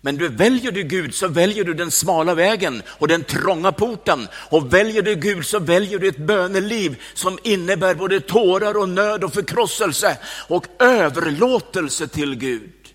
Men 0.00 0.16
du 0.16 0.28
väljer 0.28 0.72
du 0.72 0.82
Gud 0.82 1.14
så 1.14 1.28
väljer 1.28 1.64
du 1.64 1.74
den 1.74 1.90
smala 1.90 2.34
vägen 2.34 2.82
och 2.86 3.08
den 3.08 3.24
trånga 3.24 3.72
porten. 3.72 4.28
Och 4.32 4.74
väljer 4.74 5.02
du 5.02 5.14
Gud 5.14 5.46
så 5.46 5.58
väljer 5.58 5.98
du 5.98 6.08
ett 6.08 6.26
böneliv 6.26 7.02
som 7.14 7.38
innebär 7.42 7.94
både 7.94 8.20
tårar 8.20 8.76
och 8.76 8.88
nöd 8.88 9.24
och 9.24 9.34
förkrosselse 9.34 10.18
och 10.48 10.66
överlåtelse 10.78 12.08
till 12.08 12.34
Gud. 12.34 12.94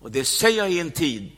Och 0.00 0.10
det 0.10 0.24
säger 0.24 0.58
jag 0.58 0.70
i 0.72 0.80
en 0.80 0.90
tid 0.90 1.32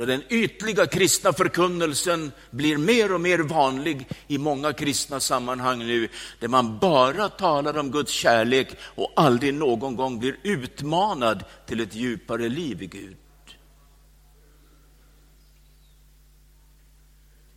då 0.00 0.06
den 0.06 0.22
ytliga 0.28 0.86
kristna 0.86 1.32
förkunnelsen 1.32 2.32
blir 2.50 2.76
mer 2.76 3.12
och 3.12 3.20
mer 3.20 3.38
vanlig 3.38 4.08
i 4.26 4.38
många 4.38 4.72
kristna 4.72 5.20
sammanhang 5.20 5.78
nu, 5.78 6.08
där 6.38 6.48
man 6.48 6.78
bara 6.78 7.28
talar 7.28 7.78
om 7.78 7.90
Guds 7.90 8.12
kärlek 8.12 8.68
och 8.82 9.12
aldrig 9.16 9.54
någon 9.54 9.96
gång 9.96 10.18
blir 10.18 10.36
utmanad 10.42 11.44
till 11.66 11.80
ett 11.80 11.94
djupare 11.94 12.48
liv 12.48 12.82
i 12.82 12.86
Gud. 12.86 13.16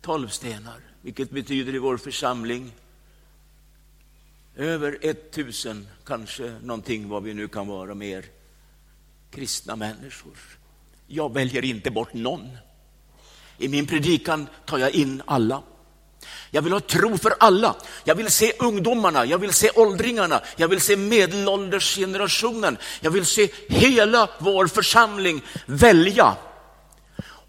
Tolv 0.00 0.28
stenar, 0.28 0.80
vilket 1.02 1.30
betyder 1.30 1.74
i 1.74 1.78
vår 1.78 1.96
församling 1.96 2.72
över 4.56 4.98
ett 5.00 5.32
tusen, 5.32 5.88
kanske 6.06 6.56
någonting 6.62 7.08
vad 7.08 7.22
vi 7.22 7.34
nu 7.34 7.48
kan 7.48 7.66
vara 7.66 7.94
mer, 7.94 8.24
kristna 9.30 9.76
människor 9.76 10.58
jag 11.06 11.34
väljer 11.34 11.64
inte 11.64 11.90
bort 11.90 12.14
någon. 12.14 12.48
I 13.58 13.68
min 13.68 13.86
predikan 13.86 14.46
tar 14.66 14.78
jag 14.78 14.90
in 14.90 15.22
alla. 15.26 15.62
Jag 16.50 16.62
vill 16.62 16.72
ha 16.72 16.80
tro 16.80 17.18
för 17.18 17.34
alla. 17.40 17.74
Jag 18.04 18.14
vill 18.14 18.30
se 18.30 18.52
ungdomarna, 18.58 19.24
jag 19.24 19.38
vill 19.38 19.52
se 19.52 19.70
åldringarna, 19.70 20.40
jag 20.56 20.68
vill 20.68 20.80
se 20.80 20.96
medelåldersgenerationen. 20.96 22.78
Jag 23.00 23.10
vill 23.10 23.26
se 23.26 23.48
hela 23.68 24.28
vår 24.38 24.66
församling 24.66 25.42
välja. 25.66 26.36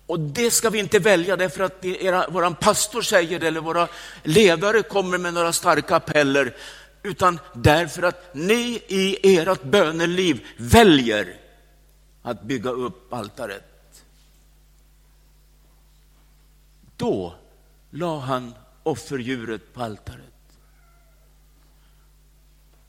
Och 0.07 0.19
det 0.19 0.51
ska 0.51 0.69
vi 0.69 0.79
inte 0.79 0.99
välja 0.99 1.35
därför 1.35 1.63
att 1.63 1.85
era, 1.85 2.25
vår 2.29 2.49
pastor 2.49 3.01
säger 3.01 3.39
det 3.39 3.47
eller 3.47 3.61
våra 3.61 3.87
ledare 4.23 4.81
kommer 4.81 5.17
med 5.17 5.33
några 5.33 5.53
starka 5.53 5.95
appeller, 5.95 6.55
utan 7.03 7.39
därför 7.53 8.03
att 8.03 8.35
ni 8.35 8.81
i 8.87 9.37
ert 9.37 9.63
böneliv 9.63 10.45
väljer 10.57 11.44
att 12.25 12.41
bygga 12.41 12.69
upp 12.69 13.13
altaret. 13.13 14.03
Då 16.97 17.35
la 17.89 18.19
han 18.19 18.53
offerdjuret 18.83 19.73
på 19.73 19.83
altaret. 19.83 20.21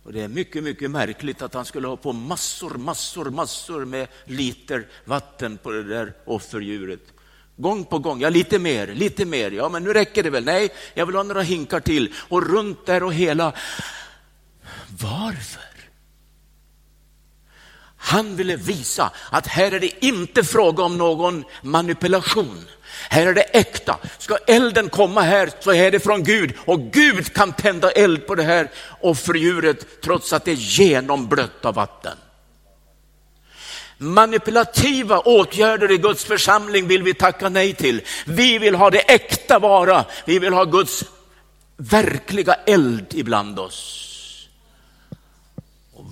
Och 0.03 0.13
Det 0.13 0.23
är 0.23 0.29
mycket, 0.29 0.65
mycket 0.65 0.91
märkligt 0.91 1.43
att 1.43 1.55
han 1.55 1.65
skulle 1.65 1.89
ha 1.89 1.97
på 1.97 2.13
massor, 2.13 2.71
massor, 2.71 3.25
massor 3.25 3.85
med 3.85 4.09
liter 4.25 4.89
vatten 5.05 5.59
på 5.59 5.71
det 5.71 5.83
där 5.83 6.13
offerdjuret. 6.25 7.13
Gång 7.57 7.85
på 7.85 7.99
gång, 7.99 8.21
ja 8.21 8.29
lite 8.29 8.59
mer, 8.59 8.87
lite 8.87 9.25
mer, 9.25 9.51
ja 9.51 9.69
men 9.69 9.85
nu 9.85 9.93
räcker 9.93 10.23
det 10.23 10.31
väl, 10.31 10.45
nej, 10.45 10.69
jag 10.95 11.07
vill 11.07 11.17
ha 11.17 11.23
några 11.23 11.43
hinkar 11.43 11.81
till. 11.81 12.15
Och 12.29 12.51
runt 12.51 12.87
där 12.87 13.03
och 13.03 13.15
hela. 13.15 13.53
Varför? 15.01 15.76
Han 18.07 18.37
ville 18.37 18.57
visa 18.57 19.11
att 19.31 19.47
här 19.47 19.75
är 19.75 19.81
det 19.81 20.05
inte 20.05 20.45
fråga 20.45 20.85
om 20.85 20.99
någon 20.99 21.45
manipulation. 21.63 22.65
Här 23.09 23.27
är 23.27 23.35
det 23.35 23.43
äkta. 23.43 23.99
Ska 24.19 24.37
elden 24.37 24.89
komma 24.89 25.21
här 25.21 25.51
så 25.61 25.73
är 25.73 25.91
det 25.91 26.01
från 26.01 26.25
Gud 26.25 26.55
och 26.65 26.81
Gud 26.81 27.35
kan 27.35 27.53
tända 27.53 27.91
eld 27.91 28.27
på 28.27 28.35
det 28.35 28.43
här 28.43 28.71
offerdjuret 29.01 30.03
trots 30.03 30.33
att 30.33 30.45
det 30.45 30.51
är 30.51 30.55
genomblött 30.55 31.65
av 31.65 31.75
vatten. 31.75 32.17
Manipulativa 33.99 35.19
åtgärder 35.19 35.91
i 35.91 35.99
Guds 35.99 36.25
församling 36.25 36.89
vill 36.89 37.03
vi 37.03 37.15
tacka 37.15 37.49
nej 37.49 37.75
till. 37.75 38.01
Vi 38.27 38.59
vill 38.59 38.75
ha 38.75 38.91
det 38.91 39.15
äkta 39.15 39.59
vara. 39.59 40.05
Vi 40.25 40.39
vill 40.39 40.53
ha 40.53 40.65
Guds 40.65 41.05
verkliga 41.77 42.55
eld 42.55 43.07
ibland 43.15 43.59
oss 43.59 44.16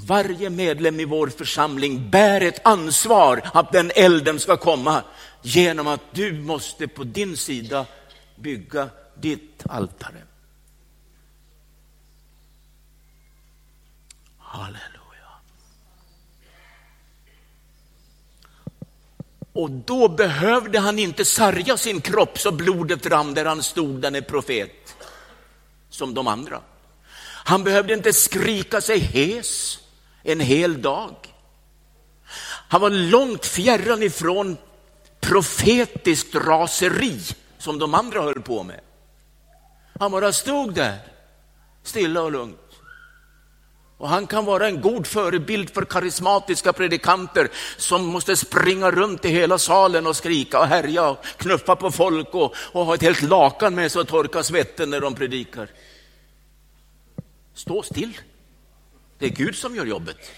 varje 0.06 0.50
medlem 0.50 1.00
i 1.00 1.04
vår 1.04 1.28
församling 1.28 2.10
bär 2.10 2.40
ett 2.40 2.66
ansvar 2.66 3.50
att 3.54 3.72
den 3.72 3.90
elden 3.94 4.40
ska 4.40 4.56
komma 4.56 5.02
genom 5.42 5.86
att 5.86 6.00
du 6.12 6.32
måste 6.32 6.88
på 6.88 7.04
din 7.04 7.36
sida 7.36 7.86
bygga 8.36 8.88
ditt 9.14 9.62
altare. 9.68 10.22
Halleluja. 14.38 14.90
Och 19.52 19.70
då 19.70 20.08
behövde 20.08 20.78
han 20.78 20.98
inte 20.98 21.24
sarga 21.24 21.76
sin 21.76 22.00
kropp 22.00 22.38
så 22.38 22.52
blodet 22.52 23.06
rann 23.06 23.34
där 23.34 23.44
han 23.44 23.62
stod, 23.62 24.00
den 24.00 24.14
är 24.14 24.20
profet, 24.20 24.96
som 25.90 26.14
de 26.14 26.26
andra. 26.26 26.60
Han 27.46 27.64
behövde 27.64 27.94
inte 27.94 28.12
skrika 28.12 28.80
sig 28.80 28.98
hes 28.98 29.78
en 30.24 30.40
hel 30.40 30.82
dag. 30.82 31.14
Han 32.68 32.80
var 32.80 32.90
långt 32.90 33.46
fjärran 33.46 34.02
ifrån 34.02 34.56
profetiskt 35.20 36.34
raseri 36.34 37.20
som 37.58 37.78
de 37.78 37.94
andra 37.94 38.22
höll 38.22 38.42
på 38.42 38.62
med. 38.62 38.80
Han 40.00 40.10
bara 40.10 40.32
stod 40.32 40.74
där, 40.74 40.98
stilla 41.82 42.22
och 42.22 42.32
lugnt. 42.32 42.60
Och 43.98 44.08
han 44.08 44.26
kan 44.26 44.44
vara 44.44 44.66
en 44.66 44.80
god 44.80 45.06
förebild 45.06 45.70
för 45.70 45.84
karismatiska 45.84 46.72
predikanter 46.72 47.48
som 47.76 48.04
måste 48.06 48.36
springa 48.36 48.90
runt 48.90 49.24
i 49.24 49.28
hela 49.28 49.58
salen 49.58 50.06
och 50.06 50.16
skrika 50.16 50.58
och 50.58 50.66
härja 50.66 51.08
och 51.08 51.24
knuffa 51.36 51.76
på 51.76 51.90
folk 51.90 52.34
och, 52.34 52.54
och 52.56 52.86
ha 52.86 52.94
ett 52.94 53.02
helt 53.02 53.22
lakan 53.22 53.74
med 53.74 53.92
sig 53.92 54.00
och 54.00 54.08
torka 54.08 54.42
svetten 54.42 54.90
när 54.90 55.00
de 55.00 55.14
predikar. 55.14 55.68
Stå 57.54 57.82
still. 57.82 58.18
Det 59.18 59.26
är 59.26 59.30
Gud 59.30 59.56
som 59.56 59.76
gör 59.76 59.86
jobbet. 59.86 60.30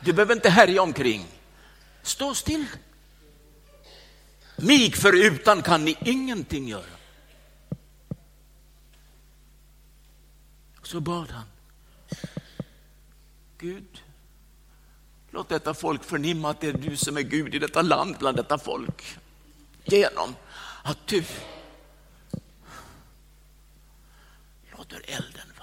Du 0.00 0.12
behöver 0.12 0.34
inte 0.34 0.50
härja 0.50 0.82
omkring. 0.82 1.26
Stå 2.02 2.34
still. 2.34 2.66
Mig 4.56 4.92
förutan 4.92 5.62
kan 5.62 5.84
ni 5.84 5.96
ingenting 6.00 6.68
göra. 6.68 6.84
Så 10.82 11.00
bad 11.00 11.30
han. 11.30 11.44
Gud, 13.58 14.02
låt 15.30 15.48
detta 15.48 15.74
folk 15.74 16.04
förnimma 16.04 16.50
att 16.50 16.60
det 16.60 16.66
är 16.66 16.72
du 16.72 16.96
som 16.96 17.16
är 17.16 17.22
Gud 17.22 17.54
i 17.54 17.58
detta 17.58 17.82
land, 17.82 18.16
bland 18.18 18.36
detta 18.36 18.58
folk. 18.58 19.18
Genom 19.84 20.34
att 20.82 21.06
du 21.06 21.24
låter 24.76 25.02
elden 25.04 25.53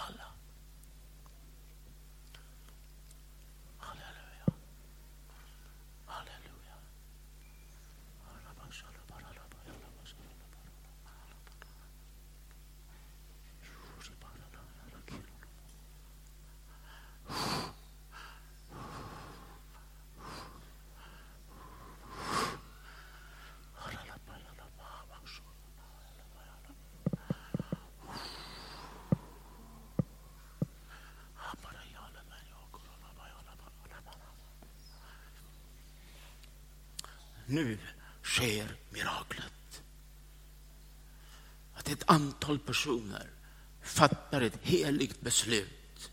Nu 37.52 37.78
sker 38.24 38.76
miraklet. 38.90 39.84
Att 41.74 41.90
ett 41.90 42.04
antal 42.06 42.60
personer 42.60 43.30
fattar 43.82 44.42
ett 44.42 44.60
heligt 44.62 45.22
beslut 45.22 46.12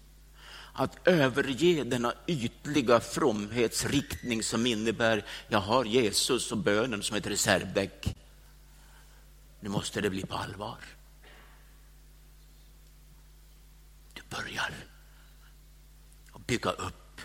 att 0.78 1.08
överge 1.08 1.84
denna 1.84 2.14
ytliga 2.26 3.00
fromhetsriktning 3.00 4.42
som 4.42 4.66
innebär 4.66 5.26
jag 5.48 5.60
har 5.60 5.84
Jesus 5.84 6.52
och 6.52 6.58
bönen 6.58 7.02
som 7.02 7.16
ett 7.16 7.26
reservdäck. 7.26 8.16
Nu 9.60 9.68
måste 9.68 10.00
det 10.00 10.10
bli 10.10 10.22
på 10.22 10.36
allvar. 10.36 10.78
Du 14.14 14.22
börjar 14.30 14.74
att 16.32 16.46
bygga 16.46 16.70
upp 16.70 17.20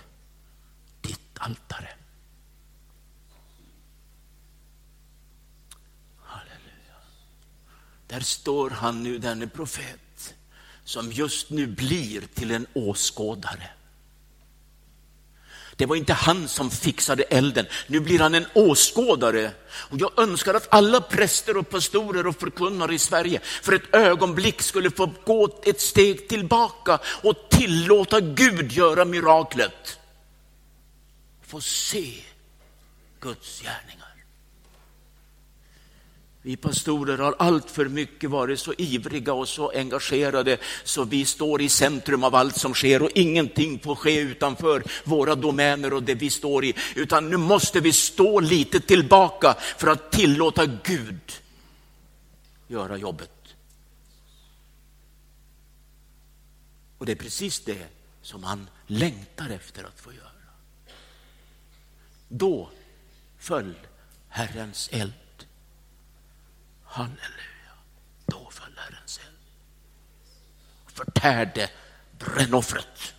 ditt 1.01 1.37
altare. 1.37 1.89
Halleluja. 6.17 6.97
Där 8.13 8.19
står 8.19 8.69
han 8.69 9.03
nu, 9.03 9.17
denne 9.17 9.47
profet, 9.47 10.33
som 10.83 11.11
just 11.11 11.49
nu 11.49 11.67
blir 11.67 12.21
till 12.33 12.51
en 12.51 12.67
åskådare. 12.73 13.69
Det 15.75 15.85
var 15.85 15.95
inte 15.95 16.13
han 16.13 16.47
som 16.47 16.71
fixade 16.71 17.23
elden, 17.23 17.65
nu 17.87 17.99
blir 17.99 18.19
han 18.19 18.35
en 18.35 18.45
åskådare. 18.53 19.51
Och 19.69 19.99
jag 19.99 20.19
önskar 20.19 20.53
att 20.53 20.73
alla 20.73 21.01
präster 21.01 21.57
och 21.57 21.69
pastorer 21.69 22.27
och 22.27 22.39
förkunnare 22.39 22.95
i 22.95 22.99
Sverige 22.99 23.39
för 23.43 23.73
ett 23.73 23.95
ögonblick 23.95 24.61
skulle 24.61 24.91
få 24.91 25.13
gå 25.25 25.61
ett 25.63 25.81
steg 25.81 26.29
tillbaka 26.29 26.99
och 27.23 27.49
tillåta 27.49 28.19
Gud 28.19 28.71
göra 28.71 29.05
miraklet. 29.05 29.99
Få 31.47 31.61
se 31.61 32.13
Guds 33.19 33.61
gärningar. 33.61 34.02
Vi 36.45 36.57
pastorer 36.57 37.17
har 37.17 37.35
allt 37.39 37.71
för 37.71 37.85
mycket 37.85 38.29
varit 38.29 38.59
så 38.59 38.73
ivriga 38.77 39.33
och 39.33 39.49
så 39.49 39.69
engagerade 39.69 40.57
så 40.83 41.03
vi 41.03 41.25
står 41.25 41.61
i 41.61 41.69
centrum 41.69 42.23
av 42.23 42.35
allt 42.35 42.57
som 42.57 42.73
sker 42.73 43.01
och 43.01 43.09
ingenting 43.15 43.79
får 43.79 43.95
ske 43.95 44.19
utanför 44.19 44.83
våra 45.03 45.35
domäner 45.35 45.93
och 45.93 46.03
det 46.03 46.15
vi 46.15 46.29
står 46.29 46.65
i. 46.65 46.73
Utan 46.95 47.29
nu 47.29 47.37
måste 47.37 47.79
vi 47.79 47.93
stå 47.93 48.39
lite 48.39 48.79
tillbaka 48.79 49.55
för 49.77 49.87
att 49.87 50.11
tillåta 50.11 50.65
Gud 50.65 51.31
göra 52.67 52.97
jobbet. 52.97 53.55
Och 56.97 57.05
det 57.05 57.11
är 57.11 57.15
precis 57.15 57.59
det 57.59 57.87
som 58.21 58.43
han 58.43 58.67
längtar 58.87 59.49
efter 59.49 59.83
att 59.83 59.99
få 59.99 60.13
göra. 60.13 60.27
Då 62.27 62.69
föll 63.37 63.75
Herrens 64.27 64.89
eld 64.91 65.13
Halleluja. 66.93 67.73
Då 68.25 68.49
föll 68.51 68.73
Herrens 68.77 69.19
eld. 69.27 69.37
Förtärde 70.93 71.69
brännoffret. 72.19 73.13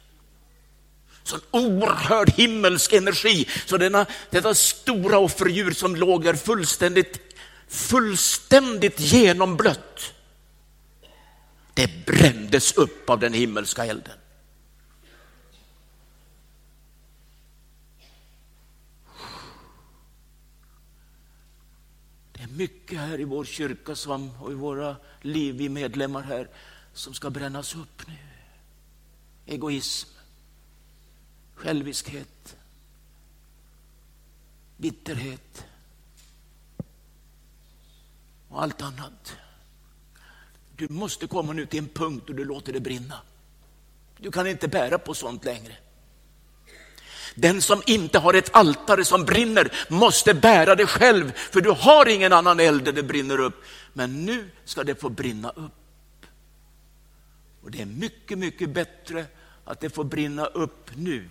Sån 1.23 1.41
oerhörd 1.51 2.31
himmelsk 2.31 2.93
energi. 2.93 3.49
Så 3.67 3.77
denna, 3.77 4.07
detta 4.31 4.55
stora 4.55 5.19
offerdjur 5.19 5.71
som 5.71 5.97
låg 5.97 6.25
där 6.25 6.35
fullständigt, 6.35 7.37
fullständigt 7.69 9.01
genomblött. 9.01 10.15
Det 11.75 12.07
brändes 12.07 12.73
upp 12.73 13.11
av 13.11 13.19
den 13.19 13.33
himmelska 13.33 13.85
elden. 13.85 14.19
Är 22.45 22.49
mycket 22.49 22.99
här 22.99 23.21
i 23.21 23.25
vår 23.25 23.45
kyrka 23.45 23.97
som, 23.97 24.31
och 24.41 24.51
i 24.51 24.55
våra 24.55 24.97
liv, 25.21 25.55
vi 25.55 25.69
medlemmar 25.69 26.23
här, 26.23 26.49
som 26.93 27.15
ska 27.15 27.31
brännas 27.31 27.75
upp 27.75 28.07
nu. 28.09 28.17
Egoism, 29.47 30.09
själviskhet, 31.55 32.57
bitterhet 34.77 35.67
och 38.49 38.63
allt 38.63 38.83
annat. 38.83 39.37
Du 40.77 40.89
måste 40.89 41.27
komma 41.27 41.53
nu 41.53 41.67
till 41.67 41.79
en 41.79 41.89
punkt 41.89 42.25
då 42.27 42.33
du 42.33 42.45
låter 42.45 42.73
det 42.73 42.81
brinna. 42.81 43.21
Du 44.19 44.31
kan 44.31 44.47
inte 44.47 44.69
bära 44.69 44.99
på 44.99 45.15
sånt 45.15 45.45
längre. 45.45 45.77
Den 47.35 47.63
som 47.63 47.83
inte 47.87 48.19
har 48.19 48.35
ett 48.35 48.55
altare 48.57 49.05
som 49.05 49.25
brinner 49.25 49.73
måste 49.89 50.35
bära 50.35 50.75
det 50.75 50.87
själv, 50.87 51.33
för 51.33 51.61
du 51.61 51.71
har 51.71 52.09
ingen 52.09 52.33
annan 52.33 52.61
eld 52.61 52.85
där 52.85 52.93
det 52.93 53.03
brinner 53.03 53.41
upp. 53.41 53.65
Men 53.93 54.25
nu 54.25 54.51
ska 54.65 54.85
det 54.85 55.01
få 55.01 55.09
brinna 55.09 55.51
upp. 55.51 55.73
Och 57.63 57.71
det 57.71 57.81
är 57.81 57.87
mycket, 57.87 58.39
mycket 58.39 58.71
bättre 58.71 59.27
att 59.65 59.81
det 59.81 59.91
får 59.91 60.05
brinna 60.05 60.47
upp 60.47 60.91
nu 60.97 61.29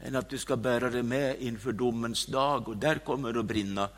än 0.00 0.16
att 0.16 0.30
du 0.30 0.38
ska 0.38 0.56
bära 0.56 0.90
det 0.90 1.02
med 1.02 1.40
inför 1.40 1.72
domens 1.72 2.26
dag 2.26 2.68
och 2.68 2.76
där 2.76 2.98
kommer 2.98 3.32
det 3.32 3.40
att 3.40 3.46
brinna. 3.46 3.88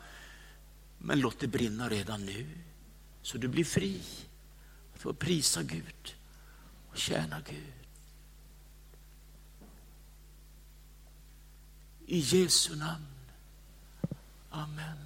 Men 0.97 1.19
låt 1.19 1.39
det 1.39 1.47
brinna 1.47 1.89
redan 1.89 2.25
nu, 2.25 2.45
så 3.21 3.37
du 3.37 3.47
blir 3.47 3.63
fri 3.63 4.01
att 4.93 5.01
få 5.01 5.13
prisa 5.13 5.63
Gud 5.63 6.15
och 6.91 6.97
tjäna 6.97 7.37
Gud. 7.49 7.84
I 12.07 12.19
Jesu 12.19 12.75
namn. 12.75 13.05
Amen. 14.49 14.97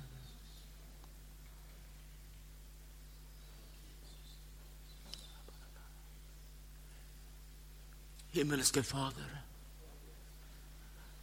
Himmelske 8.32 8.84
Fader, 8.84 9.42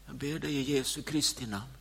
jag 0.07 0.15
ber 0.15 0.39
dig 0.39 0.55
i 0.55 0.77
Jesu 0.77 1.03
Kristi 1.03 1.47
namn 1.47 1.73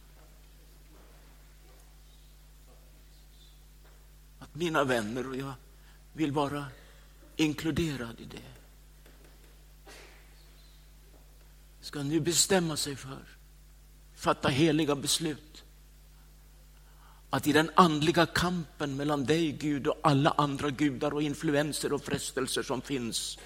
att 4.39 4.55
mina 4.55 4.83
vänner 4.83 5.27
och 5.27 5.35
jag 5.35 5.53
vill 6.13 6.31
vara 6.31 6.65
inkluderad 7.35 8.19
i 8.19 8.25
det 8.25 8.55
ska 11.81 12.03
nu 12.03 12.19
bestämma 12.19 12.77
sig 12.77 12.95
för 12.95 13.25
fatta 14.25 14.49
heliga 14.49 14.95
beslut. 14.95 15.63
Att 17.29 17.47
i 17.47 17.51
den 17.51 17.69
andliga 17.75 18.25
kampen 18.25 18.95
mellan 18.95 19.25
dig, 19.25 19.51
Gud, 19.51 19.87
och 19.87 19.99
alla 20.03 20.29
andra 20.29 20.69
gudar 20.69 21.13
och 21.13 21.21
influenser 21.21 21.93
och 21.93 22.03
frestelser 22.03 22.63
som 22.63 22.81
finns 22.81 23.37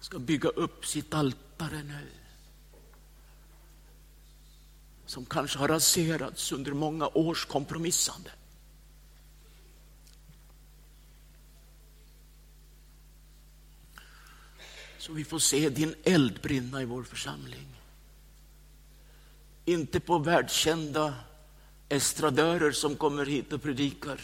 ska 0.00 0.18
bygga 0.18 0.48
upp 0.48 0.86
sitt 0.86 1.14
altare 1.14 1.82
nu. 1.82 2.06
Som 5.06 5.24
kanske 5.24 5.58
har 5.58 5.68
raserats 5.68 6.52
under 6.52 6.72
många 6.72 7.08
års 7.08 7.44
kompromissande. 7.44 8.30
Så 14.98 15.12
vi 15.12 15.24
får 15.24 15.38
se 15.38 15.68
din 15.68 15.94
eld 16.04 16.40
brinna 16.42 16.82
i 16.82 16.84
vår 16.84 17.02
församling. 17.02 17.79
Inte 19.70 20.00
på 20.00 20.18
världskända 20.18 21.14
estradörer 21.88 22.72
som 22.72 22.96
kommer 22.96 23.26
hit 23.26 23.52
och 23.52 23.62
predikar. 23.62 24.20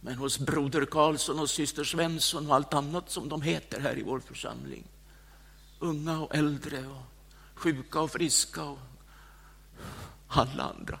men 0.00 0.14
hos 0.14 0.38
broder 0.38 0.84
Karlsson 0.84 1.40
och 1.40 1.50
syster 1.50 1.84
Svensson 1.84 2.46
och 2.46 2.54
allt 2.54 2.74
annat 2.74 3.10
som 3.10 3.28
de 3.28 3.42
heter 3.42 3.80
här 3.80 3.98
i 3.98 4.02
vår 4.02 4.20
församling. 4.20 4.84
Unga 5.78 6.20
och 6.20 6.34
äldre 6.34 6.86
och 6.86 7.02
sjuka 7.54 8.00
och 8.00 8.10
friska 8.10 8.64
och 8.64 8.78
alla 10.28 10.62
andra. 10.62 10.98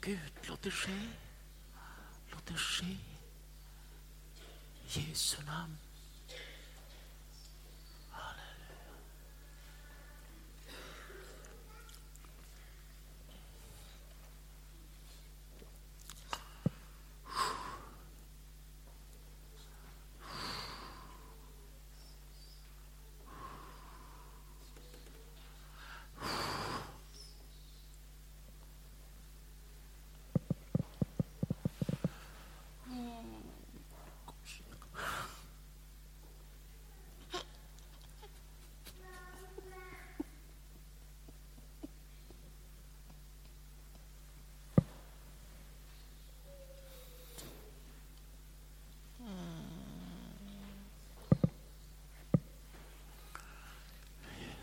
Gud, 0.00 0.18
låt 0.42 0.62
det 0.62 0.70
ske. 0.70 1.00
Låt 2.30 2.46
det 2.46 2.54
ske. 2.54 2.96
I 4.86 5.00
Jesu 5.00 5.42
namn. 5.46 5.76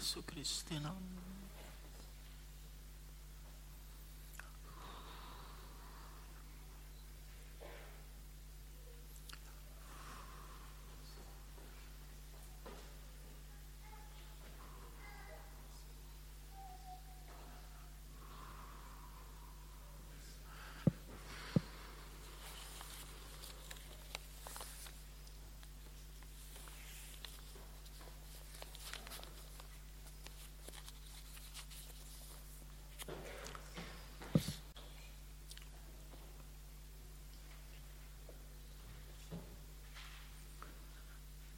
Jesu 0.08 0.24
Kristi 0.24 0.80
namn. 0.80 1.18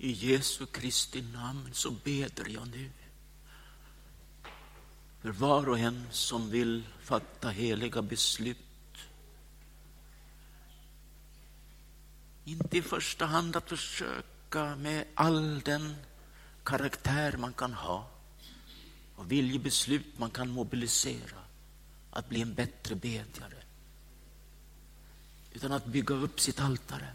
I 0.02 0.12
Jesu 0.12 0.66
Kristi 0.66 1.22
namn 1.22 1.70
så 1.74 1.91
beder 1.91 2.50
jag 2.50 2.68
nu 2.68 2.91
för 5.22 5.30
var 5.30 5.70
och 5.70 5.80
en 5.80 6.08
som 6.12 6.50
vill 6.50 6.84
fatta 7.02 7.50
heliga 7.50 8.02
beslut. 8.02 8.58
Inte 12.45 12.78
i 12.78 12.82
första 12.82 13.26
hand 13.26 13.56
att 13.56 13.70
försöka 13.70 14.76
med 14.76 15.06
all 15.16 15.60
den 15.60 15.95
karaktär 16.64 17.38
man 17.38 17.54
kan 17.54 17.74
ha 17.74 18.10
och 19.16 19.32
viljebeslut 19.32 20.18
man 20.18 20.32
kan 20.32 20.50
mobilisera 20.50 21.39
att 22.12 22.30
bli 22.30 22.41
en 22.41 22.54
bättre 22.54 22.95
bedjare. 22.95 23.64
Utan 25.54 25.72
att 25.72 25.86
bygga 25.86 26.16
upp 26.16 26.39
sitt 26.39 26.60
altare. 26.60 27.08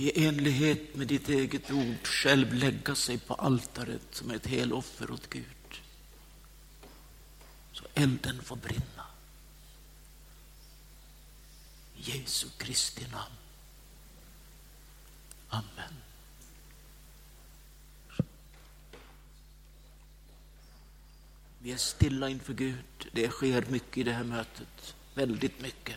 I 0.00 0.26
enlighet 0.26 0.96
med 0.96 1.06
ditt 1.06 1.28
eget 1.28 1.70
ord 1.70 2.06
själv 2.06 2.54
lägga 2.54 2.94
sig 2.94 3.18
på 3.18 3.34
altaret 3.34 4.02
som 4.10 4.30
ett 4.30 4.46
heloffer 4.46 5.10
åt 5.10 5.30
Gud. 5.30 5.80
Så 7.72 7.84
elden 7.94 8.42
får 8.42 8.56
brinna. 8.56 9.06
I 11.96 12.10
Jesu 12.10 12.48
Kristi 12.58 13.06
namn. 13.12 13.34
Amen. 15.48 15.94
Vi 21.58 21.72
är 21.72 21.76
stilla 21.76 22.28
inför 22.28 22.54
Gud. 22.54 23.08
Det 23.12 23.28
sker 23.28 23.64
mycket 23.68 23.98
i 23.98 24.02
det 24.02 24.12
här 24.12 24.24
mötet. 24.24 24.94
Väldigt 25.14 25.60
mycket. 25.60 25.96